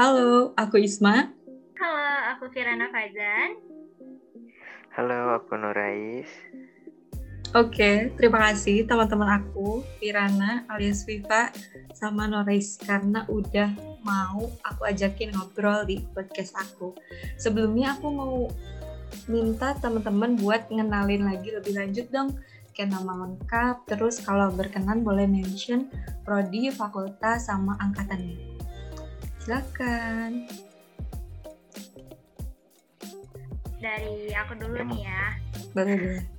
[0.00, 1.28] Halo, aku Isma.
[1.76, 3.60] Halo, aku Firana Faizan.
[4.96, 6.24] Halo, aku Nurais.
[7.52, 11.52] Oke, terima kasih teman-teman aku, Firana alias Viva
[11.92, 16.96] sama Nurais karena udah mau aku ajakin ngobrol di podcast aku.
[17.36, 18.48] Sebelumnya aku mau
[19.28, 22.40] minta teman-teman buat ngenalin lagi lebih lanjut dong
[22.72, 25.92] kayak nama lengkap, terus kalau berkenan boleh mention
[26.24, 28.49] prodi, fakultas, sama angkatannya.
[29.40, 30.44] Silakan.
[33.80, 35.24] Dari aku dulu Ya, nih ya.
[35.72, 36.24] Boleh, boleh.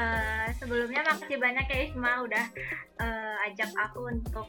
[0.00, 2.46] Eh, sebelumnya makasih banyak ya Isma udah
[3.02, 4.48] eh, ajak aku untuk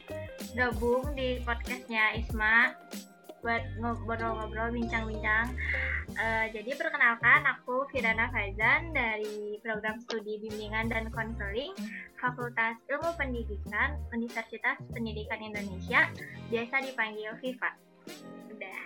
[0.54, 2.72] gabung di podcastnya Isma
[3.42, 5.50] buat ngobrol-ngobrol, bincang-bincang.
[6.14, 11.74] Eh, jadi perkenalkan aku Firana Faizan dari program studi bimbingan dan konseling
[12.22, 16.06] Fakultas Ilmu Pendidikan Universitas Pendidikan Indonesia,
[16.54, 17.72] biasa dipanggil Viva.
[18.54, 18.82] Udah.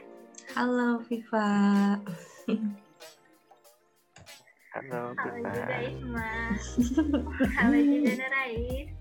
[0.56, 1.50] Halo Viva.
[4.76, 6.32] Halo, Halo juga Isma.
[7.56, 8.95] Halo juga Nurais.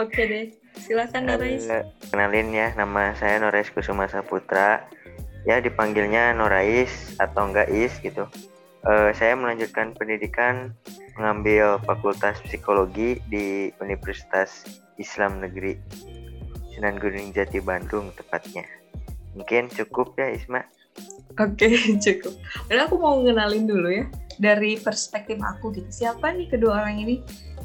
[0.00, 0.46] Oke deh,
[0.82, 1.68] silakan Nurais.
[1.68, 4.88] Halo, Kenalin ya, nama saya Norais Kusuma Saputra.
[5.44, 8.24] Ya, dipanggilnya Norais atau enggak Is gitu.
[8.82, 10.74] Eh, saya melanjutkan pendidikan
[11.14, 14.66] mengambil Fakultas Psikologi di Universitas
[14.98, 15.78] Islam Negeri
[16.72, 18.64] Sunan Gunung Jati Bandung tepatnya.
[19.38, 20.66] Mungkin cukup ya Isma.
[21.38, 21.68] Oke,
[22.04, 22.34] cukup.
[22.66, 24.04] Dan aku mau ngenalin dulu ya
[24.40, 25.88] dari perspektif aku gitu.
[25.88, 27.16] Siapa nih kedua orang ini?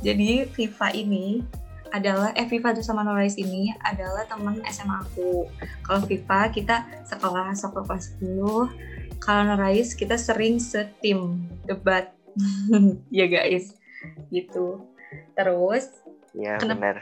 [0.01, 1.41] Jadi Viva ini
[1.89, 5.47] adalah eh Viva sama Norais ini adalah teman SMA aku.
[5.83, 9.17] Kalau Viva kita sekolah sekolah kelas 10.
[9.23, 12.13] Kalau Norais kita sering setim debat.
[13.09, 13.73] ya guys.
[14.29, 14.83] Gitu.
[15.33, 15.89] Terus
[16.37, 16.77] Ya Kenapa?
[16.77, 16.95] benar.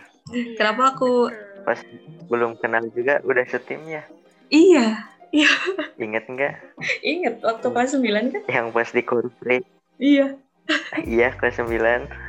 [0.56, 1.28] Kenapa aku-.
[1.68, 1.82] Pas
[2.32, 4.08] belum kenal juga udah setimnya.
[4.54, 5.04] iya,
[6.00, 6.54] Ingat nggak
[7.04, 8.42] inget waktu kelas 9 kan?
[8.48, 9.66] yang pas di korupsi?
[10.00, 10.40] Iya.
[11.04, 12.25] iya kelas 9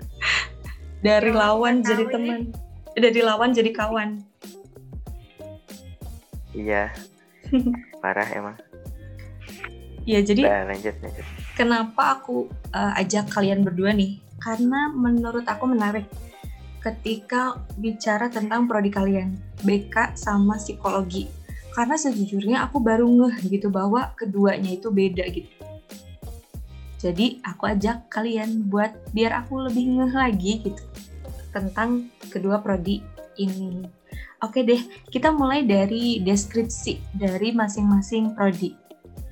[1.06, 2.10] dari Yang lawan jadi ini.
[2.10, 2.38] teman
[2.96, 4.10] dari lawan jadi kawan
[6.50, 6.88] Iya.
[8.02, 8.56] Parah emang.
[10.02, 11.24] ya jadi Udah lanjut lanjut.
[11.54, 16.06] kenapa aku uh, ajak kalian berdua nih karena menurut aku menarik
[16.78, 21.26] ketika bicara tentang prodi kalian BK sama psikologi
[21.74, 25.50] karena sejujurnya aku baru ngeh gitu bahwa keduanya itu beda gitu
[26.96, 30.82] jadi aku ajak kalian buat biar aku lebih ngeh lagi gitu
[31.56, 33.00] tentang kedua prodi
[33.40, 33.80] ini
[34.44, 38.76] oke deh kita mulai dari deskripsi dari masing-masing prodi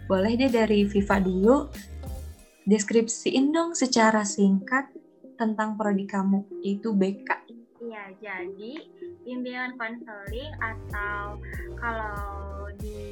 [0.09, 1.69] boleh deh dari Viva dulu
[2.65, 4.89] deskripsiin dong secara singkat
[5.37, 7.29] tentang prodi kamu yaitu BK.
[7.85, 8.73] Iya, jadi
[9.25, 11.37] bimbingan konseling atau
[11.77, 13.05] kalau di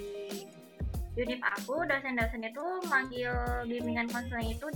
[1.13, 3.35] unit aku dosen-dosen itu manggil
[3.69, 4.67] bimbingan konseling itu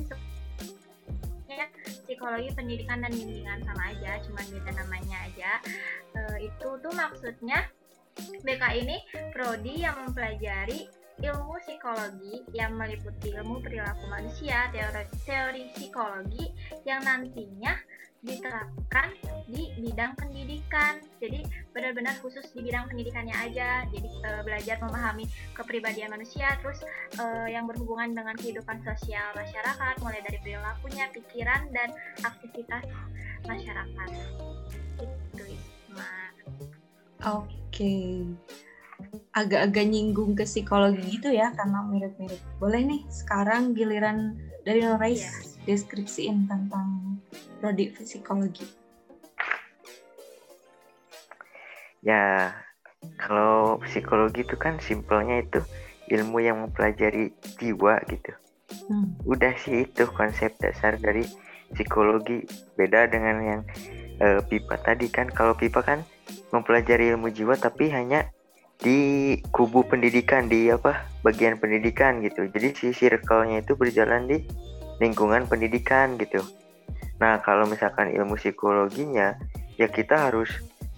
[1.47, 1.71] disebutnya
[2.03, 5.51] psikologi pendidikan dan bimbingan sama aja, cuma beda namanya aja.
[6.19, 7.71] Eh, itu tuh maksudnya
[8.43, 8.97] BK ini
[9.31, 10.91] prodi yang mempelajari
[11.23, 16.51] ilmu psikologi yang meliputi ilmu perilaku manusia, teori, teori psikologi
[16.83, 17.79] yang nantinya
[18.26, 19.14] diterapkan
[19.47, 20.98] di bidang pendidikan.
[21.22, 23.87] Jadi benar-benar khusus di bidang pendidikannya aja.
[23.88, 26.82] Jadi eh, belajar memahami kepribadian manusia, terus
[27.16, 31.94] eh, yang berhubungan dengan kehidupan sosial masyarakat, mulai dari perilakunya, pikiran dan
[32.26, 32.84] aktivitas
[33.47, 34.09] masyarakat.
[34.98, 36.12] Itu Isma.
[37.22, 38.26] Oke.
[39.37, 42.41] Agak-agak nyinggung ke psikologi gitu ya karena mirip-mirip.
[42.58, 45.56] Boleh nih sekarang giliran dari Norais Iya.
[45.66, 47.19] Deskripsiin tentang
[47.59, 48.65] prodi psikologi.
[52.06, 52.54] Ya,
[53.19, 55.61] kalau psikologi itu kan simpelnya itu
[56.06, 58.32] ilmu yang mempelajari jiwa gitu.
[58.87, 59.19] Hmm.
[59.26, 61.26] Udah sih itu konsep dasar dari
[61.75, 62.46] psikologi.
[62.79, 63.61] Beda dengan yang
[64.23, 65.26] eh, pipa tadi kan.
[65.35, 66.06] Kalau pipa kan
[66.55, 68.31] mempelajari ilmu jiwa tapi hanya
[68.76, 72.46] di kubu pendidikan di apa bagian pendidikan gitu.
[72.46, 74.46] Jadi si circle-nya itu berjalan di
[75.02, 76.40] lingkungan pendidikan gitu.
[77.16, 79.37] Nah, kalau misalkan ilmu psikologinya
[79.76, 80.48] ya kita harus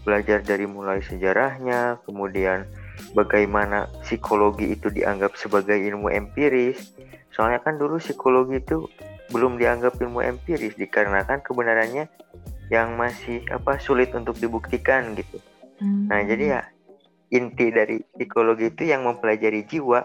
[0.02, 2.66] belajar dari mulai sejarahnya, kemudian
[3.12, 6.94] bagaimana psikologi itu dianggap sebagai ilmu empiris.
[7.34, 8.88] Soalnya kan dulu psikologi itu
[9.30, 12.08] belum dianggap ilmu empiris dikarenakan kebenarannya
[12.72, 15.40] yang masih apa sulit untuk dibuktikan gitu.
[15.78, 16.08] Hmm.
[16.10, 16.62] Nah, jadi ya
[17.28, 20.04] inti dari psikologi itu yang mempelajari jiwa.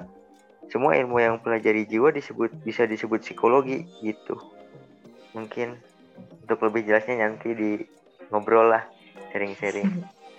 [0.72, 4.40] Semua ilmu yang mempelajari jiwa disebut bisa disebut psikologi gitu.
[5.34, 5.78] Mungkin
[6.44, 7.72] untuk lebih jelasnya nanti di
[8.30, 8.84] ngobrol lah
[9.32, 9.90] sharing-sharing.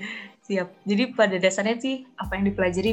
[0.47, 0.69] siap.
[0.85, 2.93] Jadi pada dasarnya sih apa yang dipelajari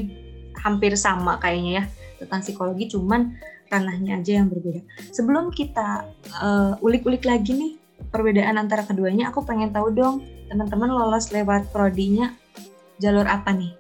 [0.63, 1.86] hampir sama kayaknya ya
[2.24, 3.36] tentang psikologi, cuman
[3.72, 4.83] ranahnya aja yang berbeda.
[5.12, 6.06] Sebelum kita
[6.38, 7.74] uh, ulik-ulik lagi nih
[8.12, 12.36] perbedaan antara keduanya, aku pengen tahu dong teman-teman lolos lewat prodinya
[13.00, 13.72] jalur apa nih?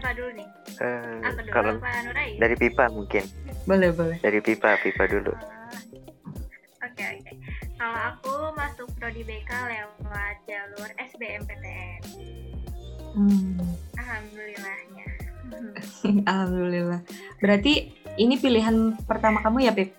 [0.00, 0.48] Siapa dulu nih?
[0.80, 1.52] Eh, Apa dulu?
[1.52, 2.30] kalau Apa Nurai?
[2.40, 3.24] dari pipa mungkin
[3.62, 4.16] Boleh, boleh.
[4.16, 5.68] dari pipa pipa dulu Ah,
[6.80, 7.32] Oke oke.
[7.76, 12.00] Kalau aku masuk prodi BK lewat jalur SBMPTN.
[13.12, 13.60] Hmm.
[13.94, 15.06] Alhamdulillahnya.
[16.32, 17.00] Alhamdulillah.
[17.36, 17.72] Berarti
[18.16, 19.92] ini pilihan pertama kamu ya, Pip?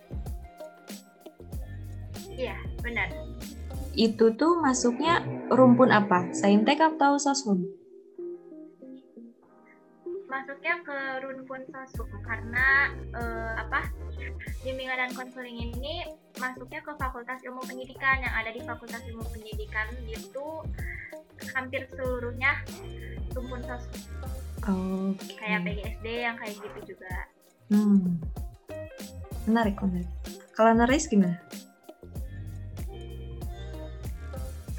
[2.32, 3.14] Iya benar.
[3.94, 6.34] Itu tuh masuknya rumpun apa?
[6.34, 7.70] Saintek atau soshum?
[10.42, 13.94] Masuknya ke Runpun Sosum karena eh, apa?
[14.66, 16.10] Bimbingan dan konseling ini
[16.42, 20.48] masuknya ke Fakultas Ilmu Pendidikan yang ada di Fakultas Ilmu Pendidikan itu
[21.54, 22.58] hampir seluruhnya
[23.38, 24.02] Rumpun Sosum.
[24.66, 25.38] Oke.
[25.38, 27.14] Kayak PGSD yang kayak gitu juga.
[27.70, 28.18] Hmm.
[29.46, 30.10] Menarik, menarik.
[30.58, 31.38] Kalau Naris gimana?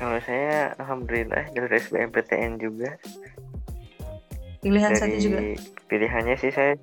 [0.02, 2.98] kalau saya alhamdulillah jalur SBMPTN juga
[4.62, 5.38] Pilihan satu dari juga.
[5.90, 6.78] pilihannya sih saya.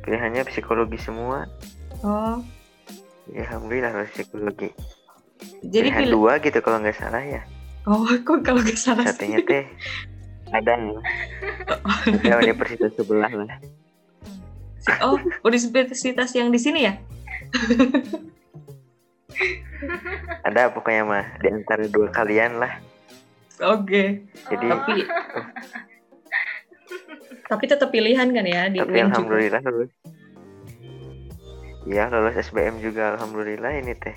[0.00, 1.44] Pilihannya psikologi semua.
[2.00, 2.40] Oh,
[3.28, 4.72] ya alhamdulillah psikologi.
[5.68, 6.14] Jadi pilihan pilih.
[6.16, 7.44] dua gitu kalau nggak salah ya.
[7.84, 9.68] Oh, kok kalau nggak salah satunya teh
[10.48, 10.80] ada
[12.24, 13.60] ada universitas sebelah lah.
[15.04, 16.96] Oh, universitas yang di sini ya?
[20.48, 22.80] ada pokoknya mah di antara dua kalian lah.
[23.60, 24.24] Oke.
[24.48, 25.04] jadi Oh, Tapi
[27.48, 29.10] tapi tetap pilihan kan ya di tapi UIN juga.
[29.10, 29.92] alhamdulillah lulus
[31.84, 34.12] Iya lolos SBM juga alhamdulillah ini teh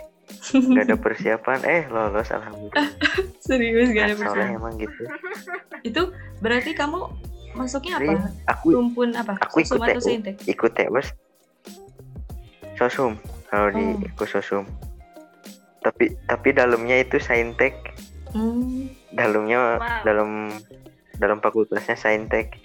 [0.52, 2.88] nggak ada persiapan eh lolos alhamdulillah
[3.42, 4.60] Serius gak ada soalnya persiapan.
[4.60, 5.04] emang gitu
[5.82, 6.02] Itu
[6.38, 7.00] berarti kamu
[7.54, 8.28] masuknya Jadi, apa?
[8.50, 9.34] aku Rumpun apa?
[9.40, 10.04] aku ikut atau TU.
[10.06, 10.36] saintek?
[10.46, 11.08] ikut TEWES
[12.76, 13.16] sosum
[13.48, 14.04] kalau di Oh.
[14.06, 14.64] ikut sosum
[15.80, 17.76] tapi tapi dalamnya itu saintek
[18.32, 18.88] Hmm.
[19.12, 20.04] dalamnya Wow.
[20.04, 20.30] dalam
[21.14, 22.56] dalam fakultasnya saintek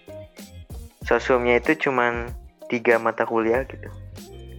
[1.06, 2.28] sosumnya itu cuman
[2.66, 3.86] tiga mata kuliah gitu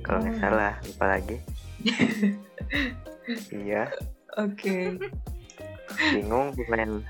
[0.02, 0.42] kalau nggak Oh.
[0.42, 1.38] salah lupa lagi
[3.54, 3.92] iya
[4.38, 4.96] Oke.
[6.14, 7.02] bingung bukan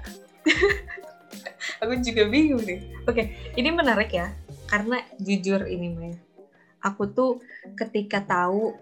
[1.77, 2.79] Aku juga bingung nih.
[3.05, 4.33] Oke, ini menarik ya.
[4.65, 6.17] Karena jujur ini Maya.
[6.81, 7.43] Aku tuh
[7.75, 8.73] ketika tahu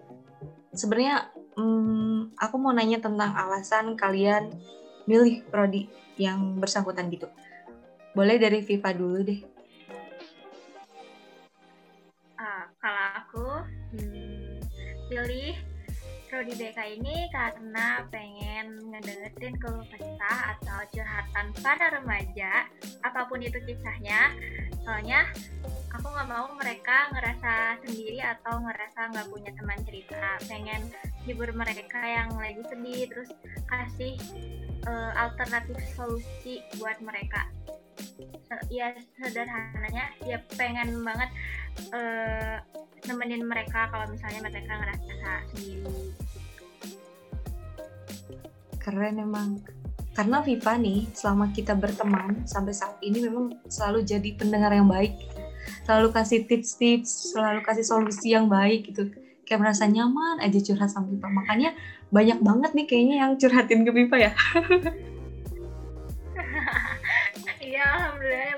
[0.72, 4.48] sebenarnya hmm, aku mau nanya tentang alasan kalian
[5.04, 7.28] milih prodi yang bersangkutan gitu.
[8.16, 9.40] Boleh dari Viva dulu deh.
[12.86, 13.46] Kalau aku
[13.98, 14.62] hmm,
[15.10, 15.58] pilih
[16.30, 19.82] prodi BK ini karena pengen ngedengerin keluh
[20.22, 22.70] atau curhatan para remaja,
[23.02, 24.30] apa pun itu kisahnya.
[24.86, 25.26] Soalnya
[25.98, 30.38] aku nggak mau mereka ngerasa sendiri atau ngerasa nggak punya teman cerita.
[30.46, 30.86] Pengen
[31.26, 33.30] hibur mereka yang lagi sedih, terus
[33.66, 34.14] kasih
[34.86, 37.50] eh, alternatif solusi buat mereka.
[38.70, 41.30] Ya sederhananya, ya pengen banget
[41.92, 42.56] eh,
[43.06, 45.90] nemenin mereka kalau misalnya mereka ngerasa sendiri gitu.
[48.82, 49.62] Keren emang.
[50.16, 55.12] Karena Viva nih, selama kita berteman sampai saat ini memang selalu jadi pendengar yang baik.
[55.84, 59.12] Selalu kasih tips-tips, selalu kasih solusi yang baik gitu.
[59.44, 61.28] Kayak merasa nyaman aja curhat sama Viva.
[61.28, 61.76] Makanya
[62.08, 64.32] banyak banget nih kayaknya yang curhatin ke Viva ya.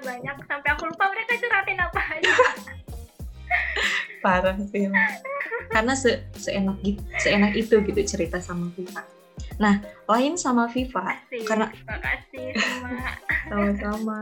[0.09, 2.33] banyak sampai aku lupa mereka curhatin apa aja.
[4.25, 4.89] Parah sih.
[5.69, 9.05] Karena se seenak gitu, seenak itu gitu cerita sama Viva.
[9.61, 13.11] Nah, lain sama Viva, Kasih, Karena- terima kasih semua.
[13.51, 14.19] sama-sama.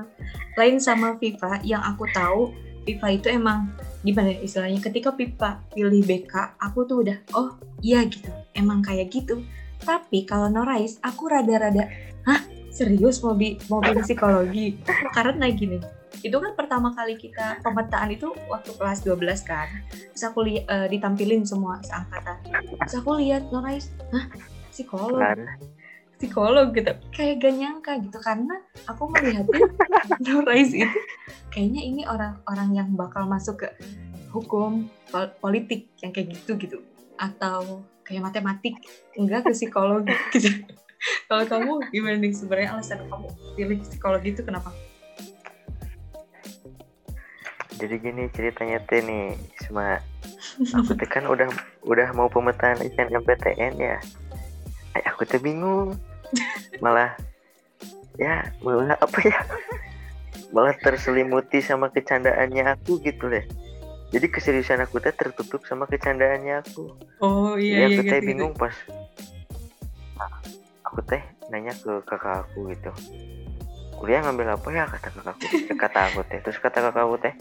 [0.56, 2.52] Lain sama Viva, yang aku tahu
[2.84, 8.02] Viva itu emang gimana ya istilahnya ketika Viva pilih BK, aku tuh udah oh iya
[8.06, 9.44] gitu, emang kayak gitu.
[9.82, 11.88] Tapi kalau Norais, aku rada-rada,
[12.24, 12.40] hah
[12.76, 14.76] serius mau bi mau pilih psikologi?
[15.16, 15.80] Karena gini,
[16.20, 19.68] itu kan pertama kali kita pemetaan itu waktu kelas 12 kan.
[19.88, 22.36] Terus aku li- eh, ditampilin semua seangkatan.
[22.84, 24.24] Terus aku lihat Norais, hah?
[24.68, 25.24] Psikolog?
[25.24, 25.48] Kan.
[26.20, 26.92] Psikolog gitu.
[27.16, 28.18] Kayak gak nyangka gitu.
[28.20, 28.54] Karena
[28.84, 29.64] aku melihatnya
[30.28, 31.00] Norais itu
[31.48, 33.68] kayaknya ini orang-orang yang bakal masuk ke
[34.28, 36.78] hukum pol- politik yang kayak gitu gitu.
[37.16, 38.76] Atau kayak matematik.
[39.16, 40.52] Enggak ke psikologi gitu
[41.26, 44.70] kalau kamu gimana nih sebenarnya alasan kamu pilih psikologi itu kenapa?
[47.76, 49.36] Jadi gini ceritanya teh nih
[49.66, 50.00] sama
[50.76, 51.48] aku teh kan udah
[51.84, 53.98] udah mau pemetaan SNMPTN ya.
[54.96, 55.98] Ay, aku teh bingung.
[56.80, 57.14] Malah
[58.16, 59.38] ya malah apa ya?
[60.54, 63.44] Malah terselimuti sama kecandaannya aku gitu deh.
[64.14, 66.96] Jadi keseriusan aku teh tertutup sama kecandaannya aku.
[67.20, 68.72] Oh iya, iya aku iya teh gitu, bingung pas
[70.86, 72.90] aku teh nanya ke kakak aku gitu.
[73.98, 74.84] Kuliah ngambil apa ya?
[74.86, 76.38] Kata kakakku kata aku teh.
[76.46, 77.34] Terus kata kakak aku teh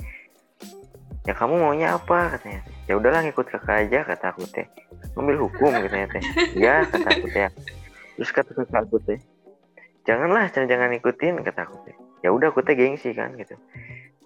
[1.25, 2.37] ya kamu maunya apa?
[2.37, 2.61] katanya.
[2.89, 4.65] Ya udahlah ngikut kakak aja kata aku teh.
[5.13, 6.23] Ngambil hukum katanya teh.
[6.57, 7.49] Ya kata aku teh.
[8.17, 9.19] Terus kata kakak aku teh
[10.05, 11.95] janganlah jangan jangan ikutin kata aku teh.
[12.25, 13.53] Ya udah aku teh gengsi kan gitu.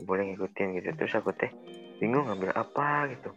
[0.07, 0.89] Boleh ngikutin gitu.
[0.95, 1.51] Terus aku teh
[1.99, 3.35] bingung ngambil apa gitu.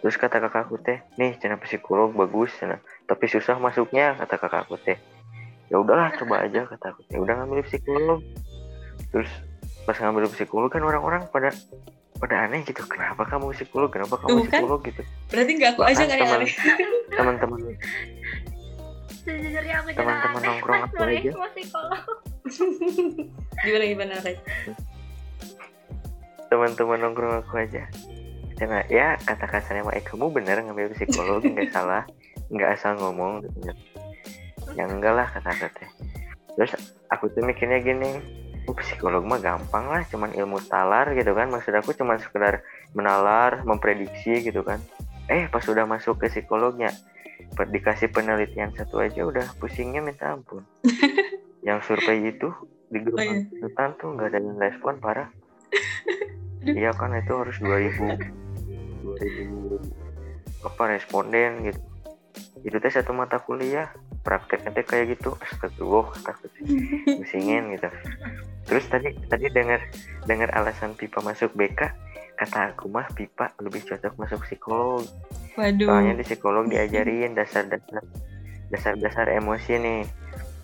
[0.00, 2.80] Terus kata kakak aku teh nih channel psikolog bagus cina.
[3.04, 4.96] tapi susah masuknya kata kakak aku teh
[5.70, 7.00] ya udahlah coba aja kata aku.
[7.06, 8.20] Teh udah ngambil psikolog
[9.10, 9.30] terus
[9.82, 11.50] pas ngambil psikolog kan orang-orang pada
[12.18, 12.82] pada aneh gitu.
[12.84, 14.50] Kenapa kamu psikolog kenapa kamu Tuh kan.
[14.52, 15.02] psikolog gitu.
[15.30, 16.52] Berarti nggak aku aja Bahkan kan yang teman- aneh
[17.10, 17.58] teman-teman.
[19.20, 21.30] Sejujurnya aku juga Teman-teman nongkrong aku aja.
[21.50, 22.02] psikolog.
[23.60, 24.36] gimana gimana Ray?
[26.50, 27.86] teman-teman nongkrong aku aja.
[28.56, 32.02] Cina, ya kata kasarnya eh kamu bener ngambil psikolog nggak salah.
[32.50, 33.70] Nggak asal ngomong gitu
[34.78, 35.90] ya enggak lah kata aku teh
[36.54, 36.72] terus
[37.10, 41.50] aku tuh mikirnya gini oh, psikolog mah gampang lah cuman ilmu talar gitu kan.
[41.50, 42.62] Maksud aku cuman sekedar
[42.94, 44.78] menalar memprediksi gitu kan.
[45.30, 46.94] Eh pas udah masuk ke psikolognya
[47.50, 50.62] dikasih penelitian satu aja udah pusingnya minta ampun.
[51.66, 52.48] Yang survei itu
[52.90, 53.86] di grup Oh, iya.
[54.00, 55.28] tuh nggak ada yang respon parah.
[56.60, 58.20] Iya kan itu harus 2000
[59.00, 59.80] 2000
[60.60, 61.80] apa responden gitu.
[62.60, 63.88] Itu teh satu mata kuliah
[64.20, 66.50] prakteknya teh kayak gitu astagfirullah takut
[67.18, 67.88] pusingin gitu.
[68.68, 69.80] Terus tadi tadi dengar
[70.28, 71.88] dengar alasan pipa masuk BK
[72.36, 75.04] kata aku mah pipa lebih cocok masuk psikolog.
[75.56, 75.88] Waduh.
[75.88, 78.04] Soalnya di psikolog diajarin dasar-dasar
[78.70, 80.02] dasar-dasar emosi nih.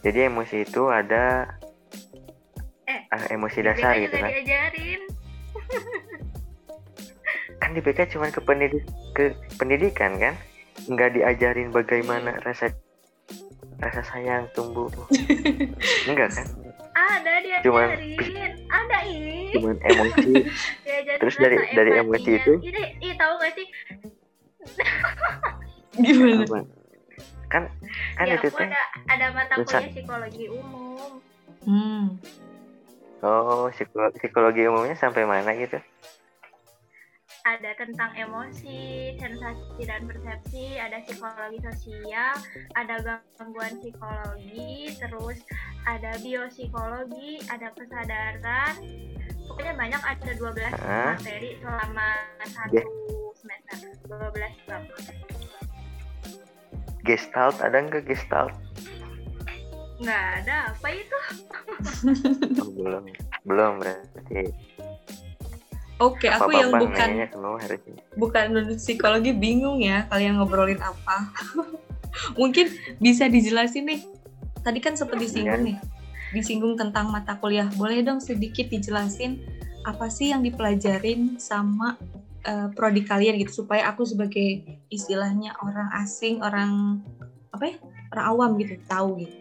[0.05, 1.51] Jadi emosi itu ada
[2.87, 4.31] Eh, ah, emosi dasar gitu juga kan.
[4.31, 5.01] diajarin.
[7.61, 10.35] kan di BK cuma ke pendidik ke pendidikan kan?
[10.87, 12.71] Nggak diajarin bagaimana rasa
[13.77, 14.89] rasa sayang tumbuh
[16.09, 16.47] enggak kan
[16.97, 18.53] Ada Cuman- diajarin.
[18.67, 19.53] Ada ih.
[19.53, 20.33] cuman emosi
[20.85, 22.53] Diajarin Terus dari- dari emosi itu?
[22.59, 23.67] Ini, ih tahu gak sih?
[25.97, 26.59] gimana apa
[27.47, 27.63] kan
[28.17, 29.79] kan ya, itu teh ada, ada mata Bisa.
[29.79, 31.11] kuliah psikologi umum.
[31.63, 32.05] hmm
[33.23, 35.79] oh psikologi, psikologi umumnya sampai mana gitu
[37.47, 42.35] Ada tentang emosi, sensasi dan persepsi, ada psikologi sosial,
[42.75, 45.39] ada gangguan psikologi, terus
[45.87, 48.75] ada biopsikologi, ada kesadaran.
[49.47, 51.15] Pokoknya banyak ada 12 Hah?
[51.15, 52.09] materi selama
[52.51, 52.83] satu
[53.39, 53.95] semester.
[54.11, 54.83] 12 bab.
[57.07, 58.51] gestalt ada nggak gestalt
[60.03, 61.19] Nggak ada, apa itu?
[62.77, 63.05] belum
[63.47, 64.51] belum berarti
[65.97, 67.09] oke aku apa yang bukan
[68.17, 71.33] bukan psikologi bingung ya kalian ngobrolin apa.
[72.41, 74.01] Mungkin bisa dijelasin nih.
[74.65, 75.69] Tadi kan sempat disinggung Iya.
[75.73, 75.79] nih.
[76.33, 77.69] Disinggung tentang mata kuliah.
[77.77, 79.41] Boleh dong sedikit dijelasin
[79.87, 81.95] apa sih yang dipelajarin sama
[82.43, 87.03] eh, prodi kalian gitu supaya aku sebagai istilahnya orang asing orang
[87.53, 87.77] apa ya
[88.17, 89.35] orang awam gitu tahu gitu.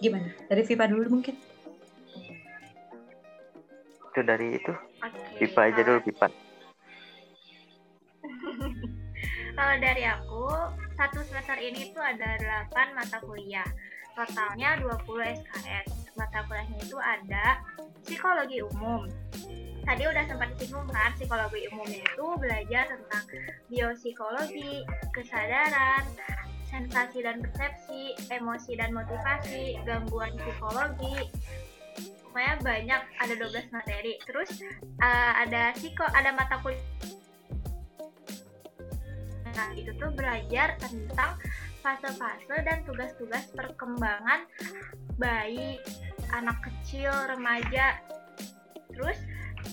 [0.00, 0.28] Gimana?
[0.48, 1.34] Dari Viva dulu mungkin
[4.10, 4.74] itu dari itu
[5.06, 5.22] Oke.
[5.38, 6.26] pipa aja dulu pipa
[9.56, 10.46] Kalau dari aku,
[10.96, 12.38] satu semester ini tuh ada
[12.72, 13.66] 8 mata kuliah.
[14.16, 15.04] Totalnya 20
[15.42, 16.16] SKS.
[16.16, 17.60] Mata kuliahnya itu ada
[18.00, 19.04] psikologi umum.
[19.84, 23.24] Tadi udah sempat disinggung kan, psikologi umumnya itu belajar tentang
[23.68, 26.04] biopsikologi, kesadaran,
[26.68, 31.28] sensasi dan persepsi, emosi dan motivasi, gangguan psikologi.
[32.30, 34.14] Pokoknya banyak, ada 12 materi.
[34.22, 34.62] Terus
[35.02, 36.78] eh, ada psiko, ada mata kuliah
[39.50, 41.36] Nah, itu tuh belajar tentang
[41.82, 44.46] fase-fase dan tugas-tugas perkembangan
[45.18, 45.76] bayi,
[46.32, 47.98] anak kecil, remaja.
[48.94, 49.18] Terus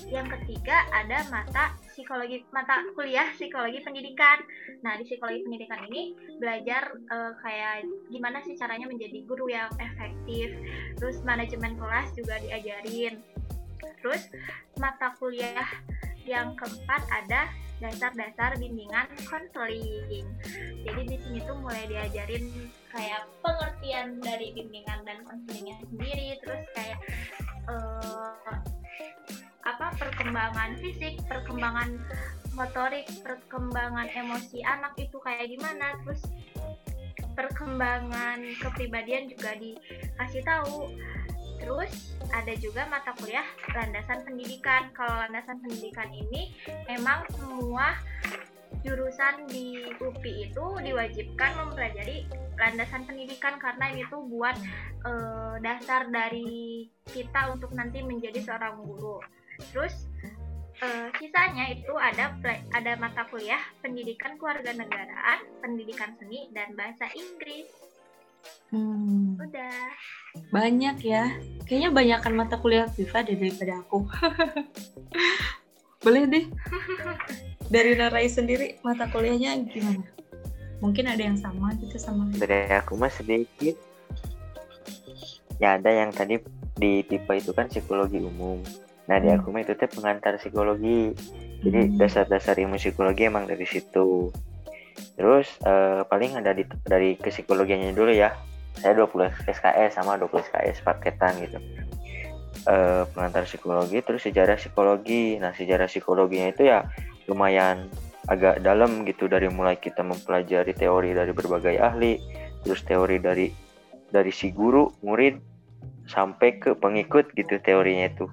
[0.06, 4.38] yang ketiga ada mata psikologi mata kuliah psikologi pendidikan.
[4.86, 10.54] Nah, di psikologi pendidikan ini belajar eh, kayak gimana sih caranya menjadi guru yang efektif.
[11.02, 13.18] Terus manajemen kelas juga diajarin.
[14.02, 14.30] Terus
[14.78, 15.66] mata kuliah
[16.28, 20.26] yang keempat ada dasar-dasar bimbingan konseling.
[20.82, 22.50] Jadi di sini tuh mulai diajarin
[22.90, 27.00] kayak pengertian dari bimbingan dan konselingnya sendiri, terus kayak
[27.70, 28.58] eh,
[29.68, 32.00] apa perkembangan fisik, perkembangan
[32.56, 36.24] motorik, perkembangan emosi anak itu kayak gimana, terus
[37.38, 40.90] perkembangan kepribadian juga dikasih tahu
[41.58, 46.54] terus ada juga mata kuliah landasan pendidikan kalau landasan pendidikan ini
[46.86, 47.98] memang semua
[48.86, 54.56] jurusan di UPI itu diwajibkan mempelajari landasan pendidikan karena ini tuh buat
[55.06, 55.12] e,
[55.62, 59.22] dasar dari kita untuk nanti menjadi seorang guru.
[59.58, 60.08] Terus
[60.78, 60.88] e,
[61.18, 62.34] sisanya itu ada
[62.74, 67.70] ada mata kuliah pendidikan kewarganegaraan, pendidikan seni dan bahasa Inggris.
[68.72, 69.40] Hmm.
[69.40, 69.92] Udah.
[70.54, 71.34] Banyak ya.
[71.66, 74.08] Kayaknya banyakkan mata kuliah Viva deh daripada aku.
[76.04, 76.46] Boleh deh.
[77.68, 80.06] Dari Narai sendiri mata kuliahnya gimana?
[80.80, 83.76] Mungkin ada yang sama gitu sama Dari aku mah sedikit.
[85.58, 86.38] Ya ada yang tadi
[86.78, 88.62] di tipe itu kan psikologi umum.
[89.08, 89.40] Nah di Hmm.
[89.40, 91.16] aku mah itu teh pengantar psikologi.
[91.64, 91.98] Jadi Hmm.
[91.98, 94.30] dasar-dasar ilmu psikologi emang dari situ.
[95.18, 98.36] Terus eh, paling ada di, dari psikologinya dulu ya.
[98.78, 101.58] Saya 20 SKS sama 20 SKS paketan gitu.
[102.68, 105.40] Eh, pengantar psikologi terus sejarah psikologi.
[105.40, 106.84] Nah, sejarah psikologinya itu ya
[107.26, 107.88] lumayan
[108.28, 112.20] agak dalam gitu dari mulai kita mempelajari teori dari berbagai ahli,
[112.62, 113.48] terus teori dari
[114.12, 115.40] dari si guru, murid
[116.08, 118.28] sampai ke pengikut gitu teorinya itu.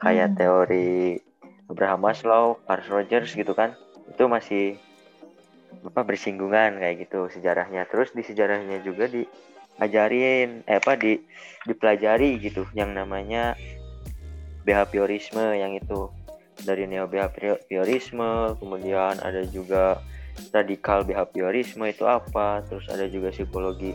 [0.00, 0.38] Kayak Hmm.
[0.38, 1.20] teori
[1.66, 3.74] Abraham Maslow, Carl Rogers gitu kan.
[4.06, 4.78] Itu masih
[5.82, 7.88] apa bersinggungan kayak gitu sejarahnya.
[7.90, 11.20] Terus di sejarahnya juga diajarin eh apa di
[11.66, 13.58] dipelajari gitu yang namanya
[14.66, 16.10] behaviorisme yang itu
[16.62, 20.00] dari neo behaviorisme kemudian ada juga
[20.50, 23.92] radikal behaviorisme itu apa terus ada juga psikologi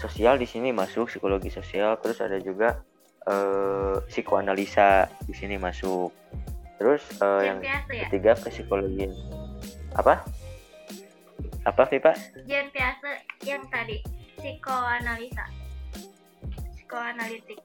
[0.00, 2.80] sosial di sini masuk psikologi sosial terus ada juga
[3.26, 6.10] eh, psikoanalisa di sini masuk.
[6.78, 8.06] Terus eh, yang ya?
[8.08, 9.06] ketiga ke psikologi.
[9.94, 10.24] Apa?
[11.62, 12.12] Apa Vipa?
[12.48, 14.02] Jen biasa yang tadi.
[14.38, 15.46] Psikoanalisa.
[16.74, 17.60] Psikoanalitik.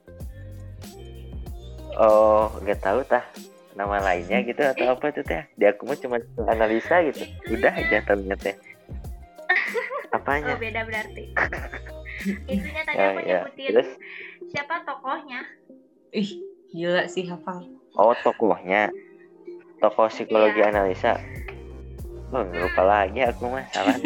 [1.98, 3.24] oh nggak tahu tah.
[3.74, 5.42] Nama lainnya gitu atau apa tuh teh?
[5.54, 6.18] Di aku mah cuma
[6.50, 7.26] analisa gitu.
[7.50, 8.54] Udah aja tahunya teh.
[10.08, 11.36] Oh apanya beda berarti.
[12.48, 13.40] Itunya tadi Ya, aku ya.
[13.44, 13.68] nyebutin.
[13.76, 13.88] Terus?
[14.48, 15.44] Siapa tokohnya.
[16.10, 16.30] Ih,
[16.72, 17.68] gila sih hafal.
[17.98, 18.94] Oh tokohnya
[19.82, 20.70] Tokoh psikologi Iya.
[20.70, 21.18] analisa
[22.30, 23.98] Oh lupa lagi aku mah salah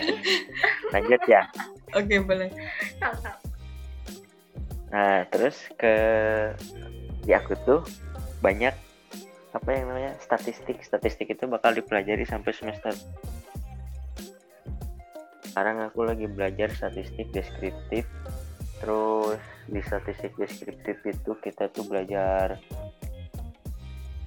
[0.96, 1.44] Lanjut ya
[1.92, 2.48] Oke, boleh.
[2.96, 3.36] Tahu tahu.
[4.88, 5.94] Nah terus ke
[7.20, 7.84] Di aku tuh
[8.40, 8.72] Banyak
[9.52, 12.96] Apa yang namanya Statistik Statistik itu bakal dipelajari sampai semester
[15.44, 18.08] Sekarang aku lagi belajar statistik deskriptif
[18.82, 19.38] Terus
[19.70, 22.58] di statistik deskriptif itu kita tuh belajar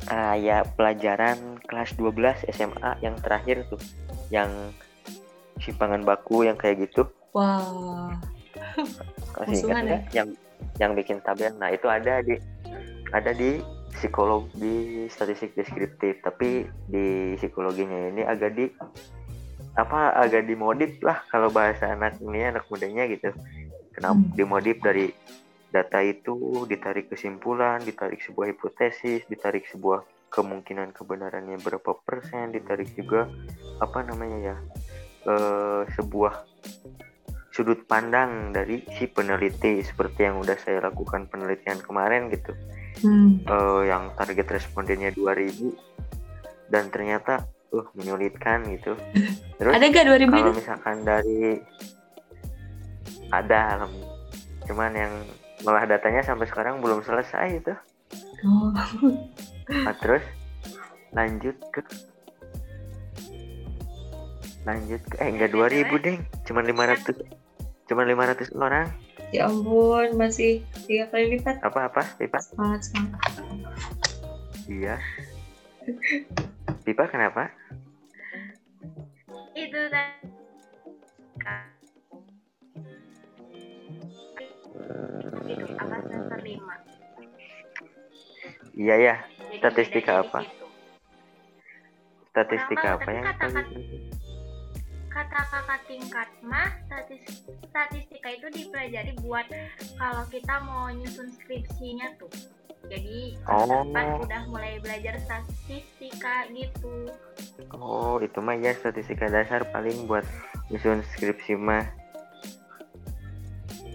[0.07, 3.81] kayak pelajaran kelas 12 SMA yang terakhir tuh
[4.31, 4.47] yang
[5.59, 7.03] simpangan baku yang kayak gitu.
[7.35, 8.15] Wah,
[9.43, 10.01] masih ingat nggak?
[10.15, 10.29] yang
[10.79, 11.51] yang bikin tabel?
[11.59, 12.39] Nah itu ada di
[13.11, 13.59] ada di
[13.91, 16.23] psikolog di statistik deskriptif.
[16.23, 18.71] Tapi di psikologinya ini agak di
[19.75, 23.35] apa agak dimodif lah kalau bahasa anak ini anak mudanya gitu
[23.95, 24.36] kenapa Hmm.
[24.36, 25.08] dimodif dari
[25.71, 33.27] data itu ditarik kesimpulan ditarik sebuah hipotesis ditarik sebuah kemungkinan kebenarannya berapa persen ditarik juga
[33.79, 34.58] apa namanya ya
[35.27, 36.34] eh, sebuah
[37.55, 42.51] sudut pandang dari si peneliti seperti yang udah saya lakukan penelitian kemarin gitu
[43.03, 43.47] hmm.
[43.47, 45.71] eh, yang target respondennya 2000
[46.71, 48.95] dan ternyata uh menyulitkan gitu
[49.60, 50.31] terus ada gak 2000 itu?
[50.31, 51.60] kalau misalkan dari
[53.31, 53.85] ada.
[54.65, 55.13] Cuman yang
[55.63, 57.73] malah datanya sampai sekarang belum selesai itu.
[58.45, 58.69] Oh,
[59.65, 60.21] Nah, terus
[61.15, 61.81] lanjut ke
[64.65, 67.17] lanjut ke eh enggak 2000 deng cuman 500
[67.89, 68.88] cuman 500 orang.
[69.33, 71.57] Ya ampun, masih tiga kali lipat.
[71.65, 72.01] apa apa?
[72.17, 72.38] Pipa?
[72.41, 73.21] Semangat, semangat.
[74.69, 74.95] iya.
[76.85, 77.49] Pipa kenapa?
[79.57, 80.29] Itu tadi.
[85.45, 86.75] Apa semester lima.
[88.73, 90.39] iya ya Jadi Statistika apa?
[90.41, 90.65] situ.
[92.27, 93.62] statistika apa yang kata-kata
[95.08, 97.23] kata kakak tingkat mah statis,
[97.63, 99.47] statistika itu dipelajari buat
[99.95, 102.27] kalau kita mau nyusun skripsinya tuh
[102.91, 103.88] jadi Oh.
[103.89, 107.08] pas udah mulai belajar statistika gitu
[107.71, 110.27] oh itu mah ya statistika dasar paling buat
[110.67, 111.88] nyusun skripsi mah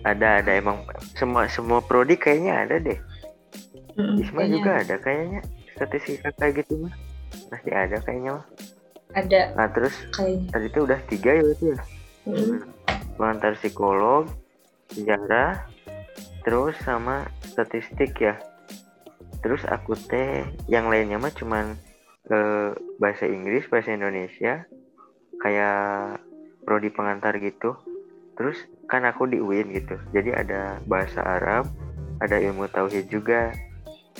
[0.04, 0.52] ada ada.
[0.52, 0.84] Emang
[1.16, 2.98] semua semua prodi kayaknya ada deh.
[3.98, 4.94] Mm-mm, Isma kayaknya juga ada.
[5.00, 5.40] kayaknya.
[5.76, 6.94] Statistika kayak gitu mah.
[7.48, 8.46] Pasti ada kayaknya mah.
[9.16, 9.40] Ada.
[9.58, 10.48] Nah terus kayaknya.
[10.54, 11.80] tadi itu udah tiga ya itu ya?
[13.18, 14.24] Pengantar psikolog
[14.90, 15.66] sejarah
[16.42, 18.38] terus sama statistik ya.
[19.40, 21.76] Terus aku teh yang lainnya mah cuman
[22.28, 24.64] eh, bahasa Inggris bahasa Indonesia
[25.40, 26.20] kayak
[26.64, 27.76] prodi pengantar gitu.
[28.36, 28.56] Terus
[28.90, 31.70] kan aku di UIN gitu jadi ada bahasa Arab
[32.18, 33.54] ada ilmu tauhid juga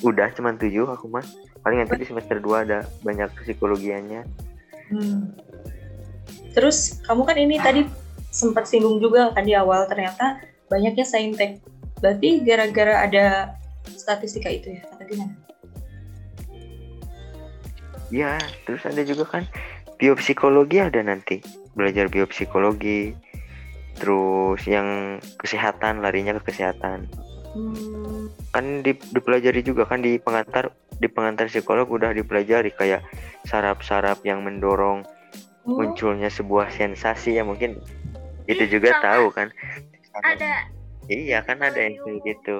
[0.00, 1.26] udah cuman tujuh aku mah
[1.66, 4.24] paling nanti di semester 2 ada banyak psikologianya
[4.90, 5.30] Hmm.
[6.50, 7.86] Terus kamu kan ini tadi
[8.34, 11.62] sempat singgung juga kan di awal ternyata banyaknya saintek.
[12.02, 13.54] Berarti gara-gara ada
[13.86, 15.34] statistika itu ya atau gimana?
[18.10, 19.46] ya terus ada juga kan
[20.02, 21.38] biopsikologi ada nanti
[21.78, 23.14] belajar biopsikologi
[24.00, 24.88] terus yang
[25.36, 27.04] kesehatan larinya ke kesehatan.
[27.50, 28.30] Hmm.
[28.50, 33.02] kan di- dipelajari juga kan di pengantar di pengantar psikolog udah dipelajari kayak
[33.44, 35.02] saraf-saraf yang mendorong
[35.60, 37.76] Oh, munculnya sebuah sensasi ya mungkin
[38.46, 39.02] itu juga sama.
[39.04, 39.48] tahu kan.
[40.16, 40.72] Ada.
[41.04, 42.56] Iya kan ada yang kayak gitu.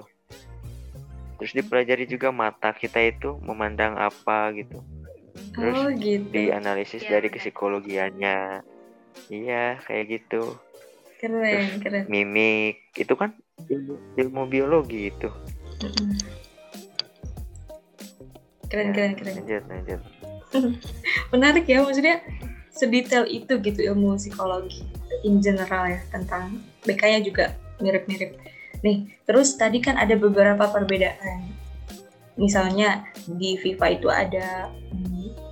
[1.38, 4.85] Terus dipelajari juga mata kita itu memandang apa gitu.
[5.57, 6.29] Terus oh gitu.
[6.29, 7.38] dianalisis Iya, dari benar.
[7.40, 8.38] psikologianya
[9.26, 10.55] iya kayak gitu
[11.20, 12.04] Keren, keren.
[12.09, 13.37] mimik itu kan
[13.68, 15.28] ilmu, ilmu biologi itu.
[18.64, 19.35] Keren, Ya, keren, keren.
[19.37, 20.00] lanjut lanjut
[21.33, 22.24] Menarik ya, maksudnya
[22.70, 24.87] sedetail itu gitu ilmu psikologi
[25.20, 27.44] in general ya tentang BK-nya juga
[27.78, 28.40] mirip-mirip.
[28.80, 31.52] Nih, terus tadi kan ada beberapa perbedaan.
[32.35, 34.72] Misalnya di FIFA itu ada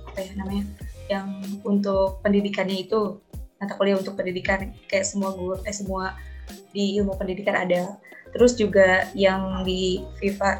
[0.09, 0.65] apa ya namanya?
[1.05, 1.27] Yang
[1.61, 3.21] untuk pendidikannya itu
[3.59, 6.15] mata kuliah untuk pendidikan kayak semua guru eh semua
[6.71, 7.99] di ilmu pendidikan ada.
[8.31, 10.51] Terus juga yang di FIFA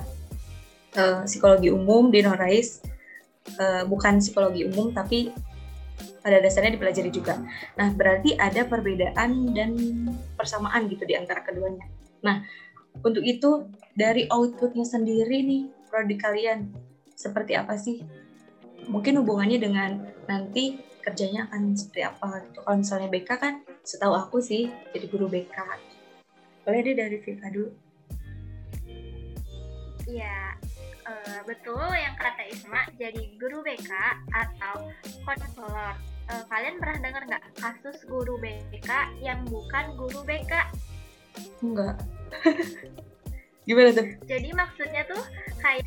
[1.00, 2.84] eh, psikologi umum di Norais
[3.56, 5.32] eh, bukan psikologi umum tapi
[6.20, 7.40] pada dasarnya dipelajari juga.
[7.80, 9.72] Nah, berarti ada perbedaan dan
[10.36, 11.88] persamaan gitu di antara keduanya.
[12.24, 12.44] Nah,
[13.00, 16.72] untuk itu dari outputnya sendiri nih, prodi kalian
[17.16, 18.04] seperti apa sih?
[18.88, 20.80] Mungkin hubungannya dengan nanti
[21.10, 22.60] kerjanya akan seperti apa gitu.
[22.62, 25.58] Kalau misalnya BK kan, setahu aku sih jadi guru BK.
[26.62, 27.70] Boleh deh dari Viva dulu.
[30.06, 30.58] Iya,
[31.06, 33.90] eh, betul yang kata Isma, jadi guru BK
[34.30, 34.94] atau
[35.26, 35.98] konselor.
[36.30, 38.90] Eh, kalian pernah dengar nggak kasus guru BK
[39.26, 40.54] yang bukan guru BK?
[41.66, 41.98] Enggak.
[43.70, 44.06] Gimana tuh?
[44.26, 45.22] Jadi maksudnya tuh
[45.62, 45.86] kayak